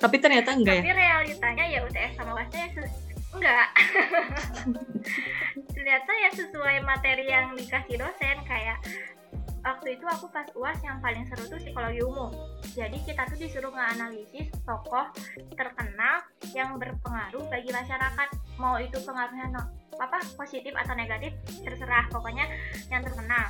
[0.03, 2.83] Tapi ternyata enggak ya Tapi realitanya ya UTS sama UASnya ya
[3.33, 3.67] enggak.
[5.75, 8.77] Ternyata ya sesuai materi yang dikasih dosen kayak
[9.63, 12.29] waktu itu aku pas UAS yang paling seru tuh psikologi umum.
[12.75, 15.07] Jadi kita tuh disuruh nganalisis tokoh
[15.55, 18.29] terkenal yang berpengaruh bagi masyarakat.
[18.59, 21.31] Mau itu pengaruhnya no- apa positif atau negatif
[21.63, 22.45] terserah pokoknya
[22.91, 23.49] yang terkenal.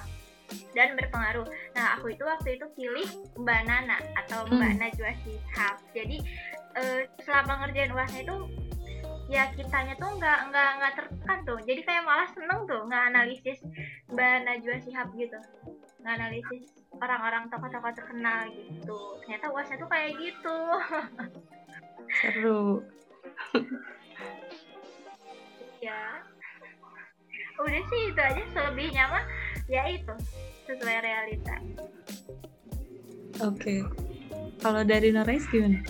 [0.73, 1.47] Dan berpengaruh.
[1.73, 3.07] Nah, aku itu waktu itu pilih
[3.39, 4.79] Mbak Nana atau Mbak Hmm.
[4.81, 5.75] Najwa Shihab.
[5.93, 6.17] Jadi
[6.73, 8.37] eh, selama ngerjain uasnya itu
[9.31, 11.59] ya kitanya tuh nggak nggak nggak tertekan tuh.
[11.63, 13.59] Jadi kayak malah seneng tuh nggak analisis
[14.11, 15.39] Mbak Najwa Shihab gitu,
[16.01, 18.99] nggak analisis orang-orang tokoh-tokoh terkenal gitu.
[19.25, 20.57] Ternyata uasnya tuh kayak gitu.
[22.21, 22.83] Seru.
[25.81, 26.21] ya.
[27.53, 29.23] Udah sih itu aja selebihnya mah
[29.67, 30.13] ya itu
[30.69, 31.55] sesuai realita.
[33.43, 33.83] Oke.
[34.63, 35.83] Kalau dari Norais gimana?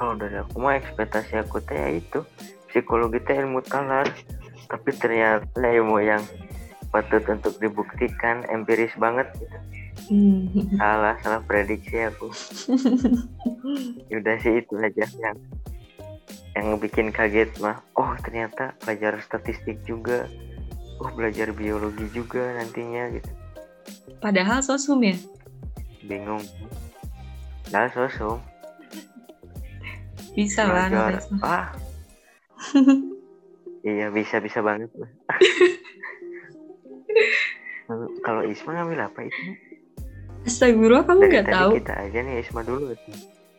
[0.00, 2.24] kalau dari aku mah ekspektasi aku teh ya itu
[2.72, 4.08] psikologi teh ilmu talar
[4.70, 6.24] tapi ternyata ilmu yang
[6.88, 9.58] patut untuk dibuktikan empiris banget gitu.
[10.10, 10.48] Hmm.
[10.74, 12.32] salah salah prediksi aku
[14.18, 15.38] udah sih itu aja yang
[16.56, 20.26] yang bikin kaget mah oh ternyata belajar statistik juga
[21.00, 23.30] oh belajar biologi juga nantinya gitu
[24.18, 25.16] Padahal sosum ya.
[26.02, 26.42] bingung
[27.68, 28.36] nah sosum
[30.30, 31.40] Bisa lah belajar mah.
[31.42, 31.66] ah
[33.82, 35.10] iya bisa bisa banget lah
[38.20, 39.42] Kalau- Isma ngambil apa itu
[40.40, 41.70] Astagfirullah kamu nggak tahu.
[41.76, 42.96] kita aja nih Isma dulu.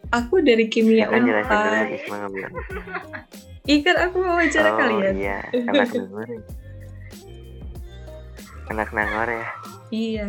[0.10, 1.78] Aku dari kimia kan jelasin dulu.
[1.94, 2.42] Isma ngambil
[3.64, 5.14] Ikan aku mau wawancara oh kalian.
[5.14, 5.84] iya ya
[8.72, 9.48] anak nangor ya
[9.92, 10.28] Iya.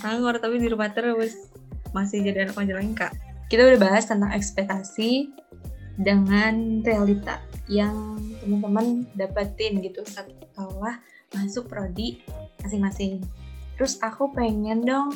[0.00, 1.52] Angor tapi di rumah terus.
[1.92, 3.12] Masih jadi anak Majalengka.
[3.46, 5.30] Kita udah bahas tentang ekspektasi
[6.00, 11.00] dengan realita yang teman-teman dapetin gitu setelah
[11.36, 12.24] masuk prodi
[12.64, 13.20] masing-masing.
[13.76, 15.12] Terus aku pengen dong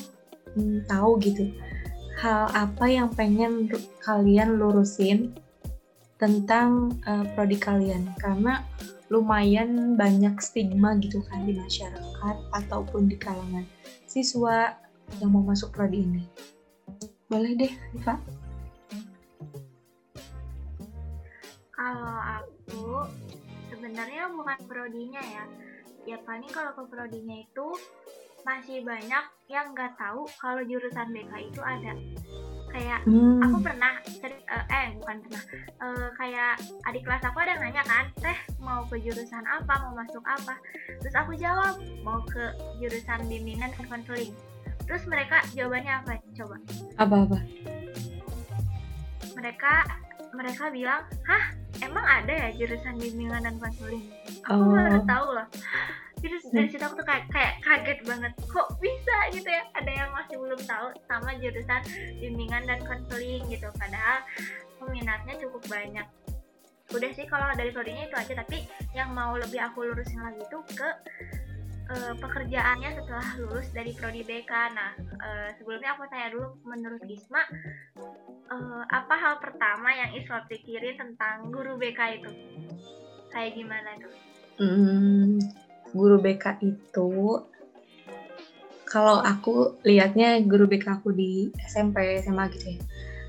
[0.54, 1.48] hmm, tahu gitu
[2.20, 3.72] hal apa yang pengen
[4.04, 5.32] kalian lurusin
[6.20, 8.60] tentang eh, prodi kalian karena
[9.10, 13.66] lumayan banyak stigma gitu kan di masyarakat ataupun di kalangan
[14.06, 14.78] siswa
[15.18, 16.22] yang mau masuk prodi ini.
[17.26, 18.14] Boleh deh, Rifa.
[21.74, 23.02] Kalau aku
[23.74, 25.44] sebenarnya bukan prodinya ya.
[26.06, 27.66] Ya paling kalau ke prodinya itu
[28.46, 31.92] masih banyak yang nggak tahu kalau jurusan BK itu ada.
[32.70, 33.40] Kayak Hmm.
[33.40, 35.42] aku pernah ceri- eh, eh bukan pernah
[35.80, 40.20] Eh, kayak adik kelas aku ada nanya kan teh mau ke jurusan apa mau masuk
[40.22, 40.52] apa
[41.00, 42.44] terus aku jawab mau ke
[42.76, 44.36] jurusan bimbingan dan konseling
[44.84, 46.56] terus mereka jawabannya apa coba
[46.98, 47.38] Apa-apa?
[49.32, 49.72] mereka
[50.30, 51.44] mereka bilang hah
[51.80, 54.04] emang ada ya jurusan bimbingan dan konseling
[54.44, 54.76] aku Oh.
[54.76, 55.46] baru tahu loh
[56.20, 59.16] jadi dari situ aku tuh kayak, kayak kaget banget kok bisa?
[59.32, 59.64] Gitu ya.
[59.72, 61.80] Ada yang masih belum tahu sama jurusan
[62.20, 63.68] bimbingan dan konseling gitu.
[63.80, 64.20] Padahal
[64.76, 66.06] peminatnya cukup banyak.
[66.90, 70.60] Udah sih kalau dari prodinya itu aja tapi yang mau lebih aku lurusin lagi tuh
[70.74, 70.88] ke
[71.86, 77.46] eh, pekerjaannya setelah lulus dari prodi BK nah eh, sebelumnya aku tanya dulu menurut Isma
[78.50, 82.30] eh, apa hal pertama yang Isma pikirin tentang guru BK itu?
[83.30, 84.14] Kayak gimana tuh?
[84.58, 85.38] Hmm,
[85.94, 87.10] guru BK itu
[88.90, 92.80] kalau aku lihatnya guru BK aku di SMP SMA gitu ya.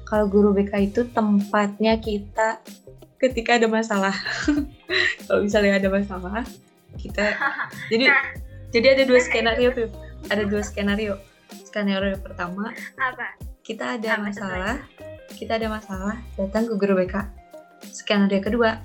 [0.10, 2.60] Kalau guru BK itu tempatnya kita
[3.22, 4.16] ketika ada masalah.
[5.30, 6.44] kalau misalnya ada masalah,
[6.98, 7.38] kita
[7.94, 8.26] jadi Nah.
[8.74, 9.90] jadi ada dua skenario tuh.
[10.34, 11.22] Ada dua skenario.
[11.70, 14.76] Skenario pertama, apa kita ada Apa masalah,
[15.38, 17.16] kita ada masalah, datang ke guru BK.
[17.94, 18.82] Skenario kedua,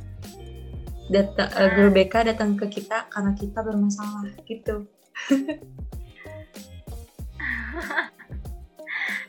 [1.07, 1.71] data, Ah.
[1.75, 4.87] guru BK datang ke kita karena kita bermasalah gitu.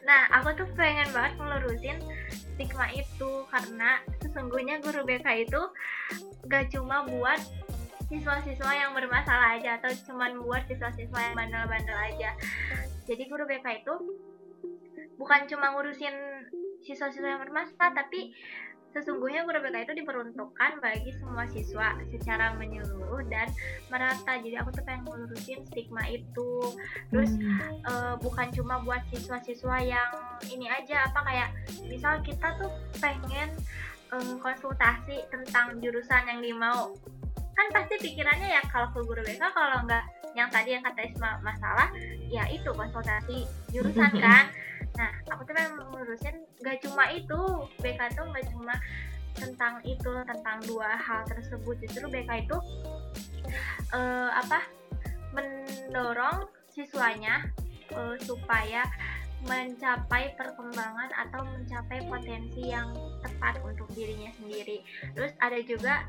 [0.08, 2.00] Nah, aku tuh pengen banget ngelurusin
[2.32, 5.62] stigma itu karena sesungguhnya guru BK itu
[6.48, 7.36] gak cuma buat
[8.08, 12.32] siswa-siswa yang bermasalah aja atau cuman buat siswa-siswa yang bandel-bandel aja.
[13.04, 13.94] Jadi guru BK itu
[15.20, 16.16] bukan cuma ngurusin
[16.88, 18.32] siswa-siswa yang bermasalah tapi
[18.98, 23.46] sesungguhnya guru BK itu diperuntukkan bagi semua siswa secara menyeluruh dan
[23.94, 24.42] merata.
[24.42, 26.74] Jadi aku tuh pengen ngelurusin stigma itu.
[27.14, 27.78] Terus Hmm.
[27.86, 30.12] eh, bukan cuma buat siswa-siswa yang
[30.50, 31.50] ini aja apa kayak
[31.86, 33.54] misal kita tuh pengen
[34.08, 36.96] em, konsultasi tentang jurusan yang dimau
[37.58, 40.06] kan pasti pikirannya ya kalau ke guru BK kalau nggak
[40.38, 41.90] yang tadi yang kata Isma masalah
[42.30, 44.48] ya itu konsultasi jurusan kan
[44.98, 46.36] nah aku tuh pengen ngurusin
[46.66, 47.40] nggak cuma itu
[47.80, 48.76] BK tuh nggak cuma
[49.38, 52.58] tentang itu tentang dua hal tersebut justru BK itu
[53.94, 54.66] eh, apa
[55.38, 57.46] mendorong siswanya
[57.94, 58.82] eh, supaya
[59.46, 62.90] mencapai perkembangan atau mencapai potensi yang
[63.22, 64.82] tepat untuk dirinya sendiri.
[65.14, 66.02] Terus ada juga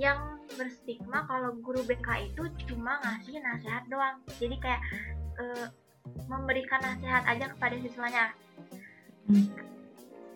[0.00, 4.18] yang berstigma kalau guru BK itu cuma ngasih nasihat doang.
[4.42, 4.82] Jadi kayak
[5.38, 5.44] e,
[6.26, 8.24] memberikan nasihat aja kepada siswanya.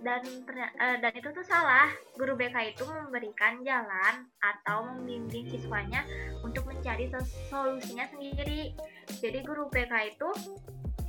[0.06, 0.22] Dan
[0.54, 1.90] e, dan itu tuh salah.
[2.14, 6.06] Guru BK itu memberikan jalan atau membimbing siswanya
[6.46, 7.10] untuk mencari
[7.50, 8.70] solusinya sendiri.
[9.18, 10.30] Jadi guru BK itu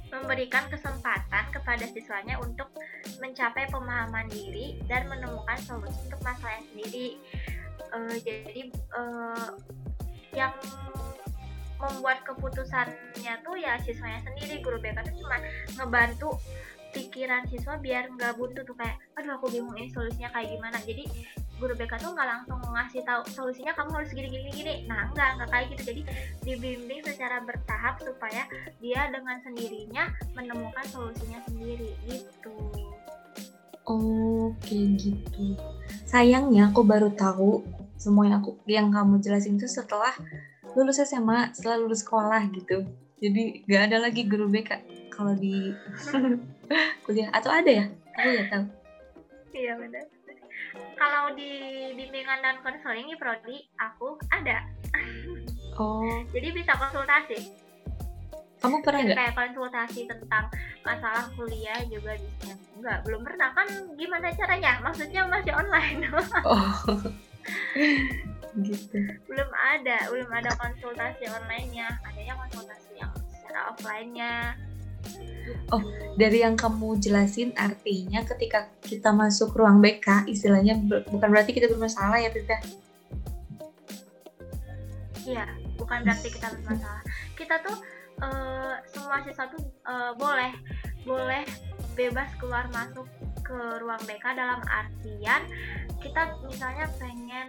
[0.07, 2.71] memberikan kesempatan kepada siswanya untuk
[3.19, 7.19] mencapai pemahaman diri dan menemukan solusi untuk masalah sendiri.
[7.91, 9.51] Uh, jadi uh,
[10.35, 10.53] yang
[11.77, 14.61] membuat keputusannya tuh ya siswanya sendiri.
[14.61, 15.37] Guru BK tuh cuma
[15.77, 16.29] ngebantu
[16.95, 20.77] pikiran siswa biar nggak buntu tuh kayak aduh aku bingung ini solusinya kayak gimana.
[20.81, 21.03] Jadi
[21.57, 24.73] guru BK tuh nggak langsung ngasih tahu solusinya kamu harus gini gini gini.
[24.89, 25.81] Nah enggak enggak kayak gitu.
[25.93, 26.01] Jadi
[26.45, 28.45] dibimbing secara bertahap supaya
[28.81, 32.55] dia dengan sendirinya menemukan solusinya sendiri gitu.
[34.67, 35.55] Kayak gitu.
[36.03, 37.63] Sayangnya aku baru tahu
[37.97, 40.13] semua yang aku yang kamu jelasin itu setelah
[40.77, 42.85] lulus SMA setelah lulus sekolah gitu.
[43.17, 44.69] Jadi nggak ada lagi guru BK
[45.09, 45.73] kalau di
[47.03, 47.33] kuliah.
[47.33, 47.85] Atau ada ya?
[48.13, 48.65] Aku nggak tahu.
[49.57, 50.05] Iya benar.
[50.97, 51.51] Kalau di
[51.97, 54.63] bimbingan dan konseling di prodi aku ada.
[55.77, 56.25] Oh.
[56.33, 57.53] Jadi bisa konsultasi.
[58.57, 59.13] Kamu pernah nggak?
[59.13, 60.49] Kayak konsultasi tentang
[60.81, 62.57] masalah kuliah juga bisa.
[62.73, 63.53] Enggak belum pernah.
[63.53, 64.81] Kan gimana caranya?
[64.81, 66.01] Maksudnya masih online.
[66.49, 66.73] Oh
[68.67, 68.97] gitu
[69.29, 74.33] belum ada belum ada konsultasi online nya adanya konsultasi yang secara offline nya
[75.71, 75.79] Oh,
[76.19, 80.75] dari yang kamu jelasin artinya ketika kita masuk ruang BK, istilahnya
[81.07, 82.57] bukan berarti kita bermasalah ya, Tita?
[85.23, 85.45] Iya,
[85.79, 87.03] bukan berarti kita bermasalah.
[87.39, 87.77] Kita tuh
[88.23, 90.51] uh, semua siswa tuh uh, boleh
[91.07, 91.43] boleh
[91.95, 93.07] bebas keluar masuk
[93.47, 95.41] ke ruang BK dalam artian
[96.03, 97.47] kita misalnya pengen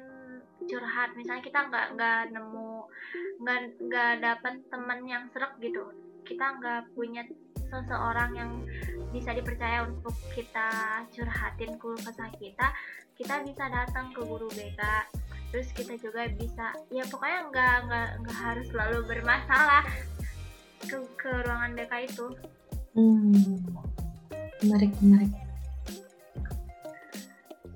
[0.69, 2.73] curhat misalnya kita nggak nggak nemu
[3.43, 5.91] nggak nggak dapat teman yang serak gitu.
[6.23, 7.27] Kita nggak punya
[7.69, 8.51] seseorang yang
[9.11, 12.69] bisa dipercaya untuk kita curhatin keluh kesah kita
[13.17, 14.81] kita bisa datang ke guru BK
[15.49, 19.85] terus kita juga bisa ya pokoknya nggak nggak nggak harus selalu bermasalah
[20.85, 22.27] ke ke ruangan BK itu.
[22.93, 23.89] Hmm
[24.63, 25.48] menarik menarik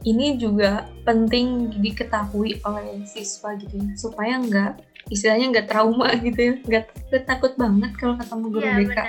[0.03, 4.73] ini juga penting diketahui oleh siswa gitu ya supaya nggak
[5.11, 6.85] istilahnya nggak trauma gitu ya nggak
[7.27, 8.99] takut banget kalau ketemu guru ya, BK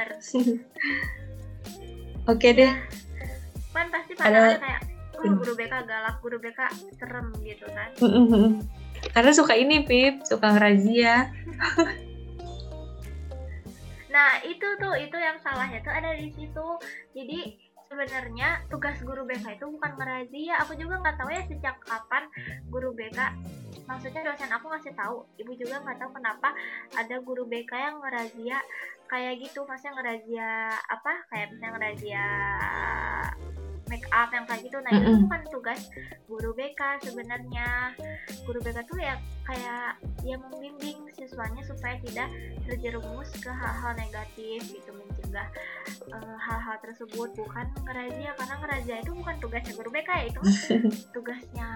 [2.32, 2.74] oke deh.
[3.74, 4.82] Kan pasti pada kayak
[5.18, 6.60] oh, guru BK galak guru BK
[6.96, 7.90] serem gitu kan.
[9.14, 11.34] Karena suka ini Pip suka ngerazia.
[14.14, 16.68] Nah itu tuh itu yang salahnya tuh ada di situ.
[17.12, 17.40] Jadi
[17.94, 20.58] sebenarnya tugas guru BK itu bukan ngerazia.
[20.66, 22.26] Aku juga nggak tahu ya sejak kapan
[22.74, 23.22] guru BK
[23.84, 26.56] maksudnya dosen aku ngasih tahu ibu juga nggak tahu kenapa
[26.96, 28.58] ada guru BK yang ngerazia
[29.06, 29.62] kayak gitu.
[29.70, 30.50] Maksudnya ngerazia
[30.90, 31.14] apa?
[31.30, 32.26] Kayak misalnya ngerazia
[33.94, 34.78] make up yang kayak gitu.
[34.82, 35.06] Nah mm -hmm.
[35.14, 35.82] itu bukan tugas
[36.26, 37.94] guru BK sebenarnya.
[38.50, 39.14] Guru BK tuh ya
[39.46, 42.34] kayak ya membimbing siswanya supaya tidak
[42.66, 45.46] terjerumus ke hal-hal negatif gitu mencegah
[46.10, 47.30] eh, hal-hal uh, tersebut.
[47.38, 50.42] Bukan ngerazia karena ngerazia itu bukan tugasnya guru BK ya itu
[51.16, 51.70] tugasnya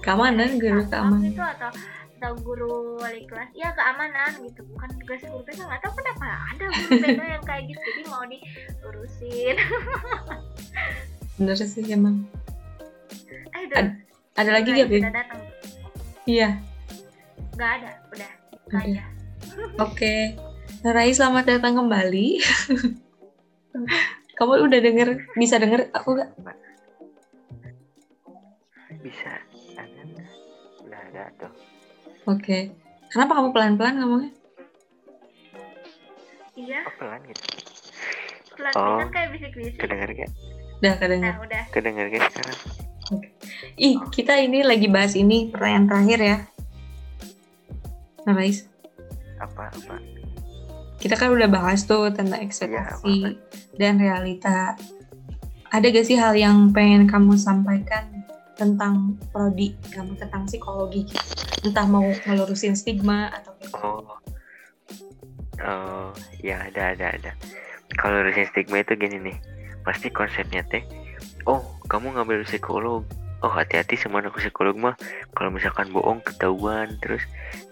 [0.00, 1.28] keamanan guru keamanan.
[1.28, 1.70] itu atau
[2.16, 4.64] atau guru wali kelas ya keamanan gitu.
[4.72, 6.24] Bukan tugas guru BK nggak tahu kenapa
[6.56, 9.56] ada guru BK yang kayak gitu jadi mau diurusin.
[11.36, 12.24] Bener sih emang.
[13.52, 13.88] Eh Ad,
[14.40, 15.04] ada lagi gak Bim?
[16.24, 16.56] iya.
[17.52, 18.32] Nggak ada udah.
[18.72, 19.04] Aja.
[19.80, 20.36] Oke.
[20.86, 22.40] Rai selamat datang kembali.
[24.36, 26.30] Kamu udah denger bisa denger aku gak
[29.04, 29.46] bisa
[31.16, 31.75] ada tuh.
[32.26, 32.42] Oke.
[32.42, 32.62] Okay.
[33.06, 34.32] Kenapa kamu pelan-pelan ngomongnya?
[36.58, 36.80] Iya.
[36.82, 37.42] Oh, pelan gitu.
[38.58, 39.78] Pelan oh, kan kayak bisik-bisik.
[39.78, 40.30] Kedengar gak?
[40.82, 41.32] Udah kedengar.
[41.38, 41.64] Nah, udah.
[41.70, 42.58] Kedengar gak sekarang?
[42.58, 42.74] Oke.
[43.14, 43.30] Okay.
[43.78, 46.38] Ih, kita ini lagi bahas ini pertanyaan terakhir ya.
[48.26, 48.34] Nah.
[49.38, 49.96] Apa apa?
[50.98, 53.30] Kita kan udah bahas tuh tentang ekspektasi ya,
[53.78, 54.74] dan realita.
[55.70, 58.15] Ada gak sih hal yang pengen kamu sampaikan
[58.56, 61.04] tentang prodi kamu tentang psikologi.
[61.62, 64.16] Entah mau ngelurusin stigma atau oh.
[65.60, 67.32] Oh ya ada ada ada.
[68.00, 69.36] Kalau lurusin stigma itu gini nih.
[69.84, 70.82] Pasti konsepnya teh
[71.46, 73.04] oh kamu ngambil psikolog.
[73.44, 74.96] Oh hati-hati sama anak psikolog mah.
[75.36, 77.22] Kalau misalkan bohong ketahuan terus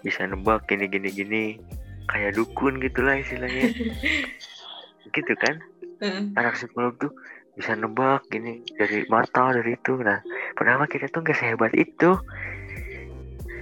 [0.05, 1.43] bisa nebak gini gini gini.
[2.05, 3.73] Kayak dukun gitulah istilahnya.
[5.15, 5.57] Gitu kan?
[6.37, 7.09] Anak psikolog tuh
[7.55, 9.95] bisa nebak gini dari mata dari itu.
[9.95, 10.19] Nah
[10.59, 12.19] mah kita tuh nggak sehebat itu.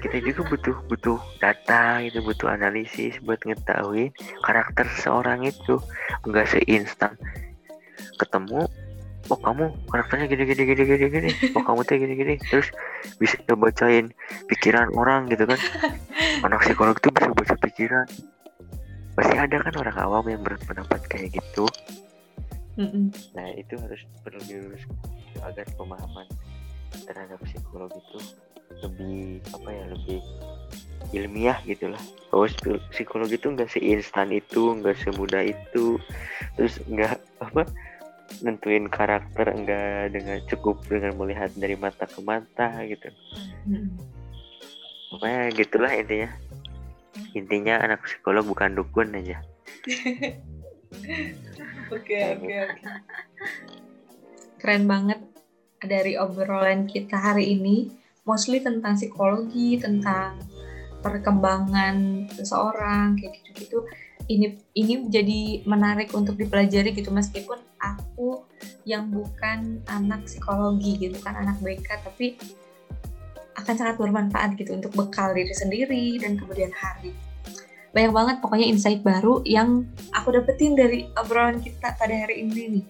[0.04, 4.12] Kita juga butuh butuh data gitu butuh analisis buat ngetahui
[4.44, 5.80] karakter seorang itu.
[6.26, 7.16] Nggak seinstan
[8.20, 8.68] ketemu
[9.32, 11.30] oh kamu karakternya gini gini gini gini gini.
[11.56, 12.36] Oh kamu tuh gini gini.
[12.50, 12.68] Terus
[13.22, 14.12] bisa bacain
[14.50, 15.62] pikiran orang gitu kan.
[16.44, 18.08] Anak psikolog tuh bisa baca pikiran.
[19.14, 21.70] Pasti ada kan orang awam yang berpendapat kayak gitu
[22.74, 23.14] Mm-mm.
[23.38, 24.98] Nah itu harus perlu diluruskan
[25.46, 26.26] agar pemahaman
[27.06, 28.20] terhadap psikolog itu
[28.82, 30.20] lebih apa ya lebih
[31.14, 32.02] ilmiah gitulah.
[32.34, 36.02] Bahwa psi- psikolog itu nggak seinstan itu, nggak semudah itu,
[36.58, 37.70] terus nggak apa
[38.42, 43.14] nentuin karakter enggak dengan cukup dengan melihat dari mata ke mata gitu.
[43.70, 43.94] Mm-mm.
[45.14, 46.30] Pokoknya gitulah intinya.
[47.38, 49.38] Intinya anak psikolog bukan dukun aja.
[51.94, 52.90] Oke, oke, oke.
[54.62, 55.20] Keren banget
[55.84, 57.92] dari obrolan kita hari ini,
[58.24, 60.40] mostly tentang psikologi, tentang
[61.04, 63.84] perkembangan seseorang kayak gitu-gitu.
[64.24, 68.48] Ini ini jadi menarik untuk dipelajari gitu meskipun aku
[68.88, 72.40] yang bukan anak psikologi gitu kan anak BK tapi
[73.60, 77.12] akan sangat bermanfaat gitu untuk bekal diri sendiri dan kemudian hari.
[77.94, 79.86] Banyak banget pokoknya insight baru yang
[80.18, 82.86] aku dapetin dari obrolan kita pada hari ini nih.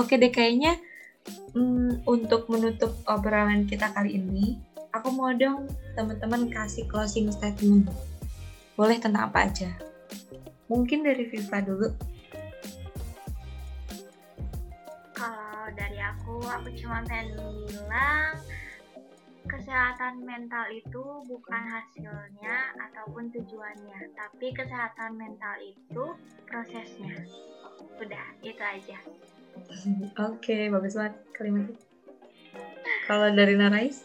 [0.00, 0.80] Oke deh kayaknya
[1.52, 4.56] hmm, untuk menutup obrolan kita kali ini,
[4.88, 7.92] aku mau dong teman-teman kasih closing statement.
[8.72, 9.68] Boleh tentang apa aja?
[10.72, 11.88] Mungkin dari Viva dulu.
[15.12, 17.36] Kalau dari aku, aku cuma pengen
[17.68, 18.36] bilang
[19.46, 26.04] kesehatan mental itu bukan hasilnya ataupun tujuannya, tapi kesehatan mental itu
[26.50, 27.14] prosesnya.
[27.96, 28.98] Udah, itu aja.
[30.20, 31.78] Oke, bagus banget kalimatnya.
[33.06, 34.02] Kalau dari Narais?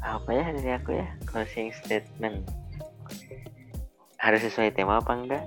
[0.00, 2.44] Apa ya dari aku ya closing statement
[4.20, 5.44] harus sesuai tema apa enggak?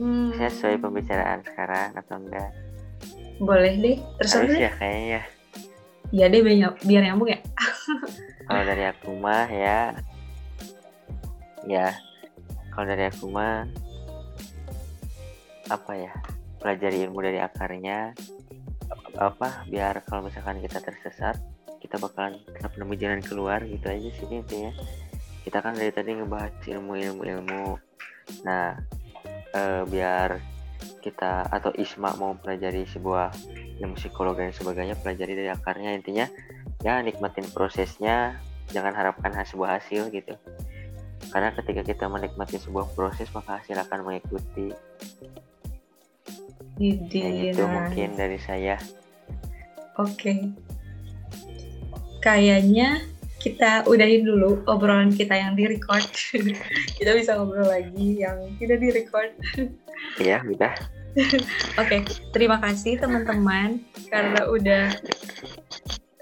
[0.00, 2.50] Hmm, Saya sesuai pembicaraan sekarang atau enggak?
[3.34, 4.62] boleh deh, terserah Harus deh.
[4.62, 5.22] ya kayaknya ya.
[6.14, 7.42] Iya deh, biar, biar nyambung ya.
[8.46, 9.98] Kalau dari aku mah ya,
[11.66, 11.90] ya.
[12.70, 13.66] Kalau dari aku mah
[15.66, 16.14] apa ya?
[16.62, 18.14] Pelajari ilmu dari akarnya.
[19.18, 19.66] Apa?
[19.66, 21.34] Biar kalau misalkan kita tersesat,
[21.82, 24.70] kita bakalan tetap nemu jalan keluar gitu aja sih intinya.
[25.42, 27.64] Kita kan dari tadi ngebahas ilmu-ilmu ilmu.
[28.46, 28.78] Nah,
[29.50, 30.53] eh, biar
[31.00, 33.32] kita atau Isma mau pelajari sebuah
[33.80, 36.26] ilmu psikologi dan sebagainya pelajari dari akarnya intinya
[36.84, 38.38] ya nikmatin prosesnya
[38.72, 40.36] jangan harapkan ha- sebuah hasil gitu
[41.32, 44.70] karena ketika kita menikmati sebuah proses maka hasil akan mengikuti
[46.74, 47.72] Jadi, kayak gitu nah.
[47.86, 48.76] mungkin dari saya
[49.94, 50.50] Oke.
[52.18, 53.06] Kayaknya
[53.44, 56.08] kita udahin dulu obrolan kita yang di record.
[56.98, 59.36] kita bisa ngobrol lagi yang tidak di record.
[60.16, 60.72] ya udah
[61.80, 62.02] Oke,
[62.34, 63.78] terima kasih teman-teman
[64.10, 64.84] karena udah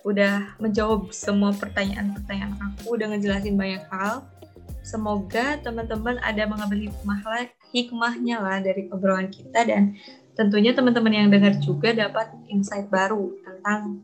[0.02, 4.26] udah menjawab semua pertanyaan-pertanyaan aku, udah ngejelasin banyak hal.
[4.82, 9.94] Semoga teman-teman ada mengambil hikmah lah, hikmahnya lah dari obrolan kita dan
[10.34, 14.02] tentunya teman-teman yang dengar juga dapat insight baru tentang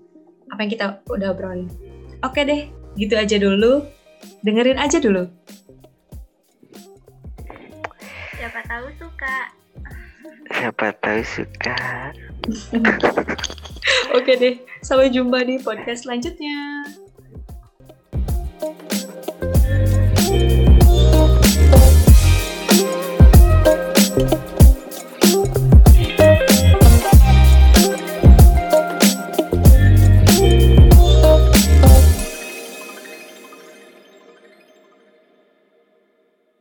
[0.48, 1.68] apa yang kita udah obrolin.
[2.24, 3.86] Oke deh, gitu aja dulu.
[4.42, 5.30] Dengerin aja dulu.
[8.34, 9.36] Siapa tahu suka.
[10.48, 11.76] siapa tahu suka
[14.16, 16.88] Oke deh, sampai jumpa di podcast selanjutnya.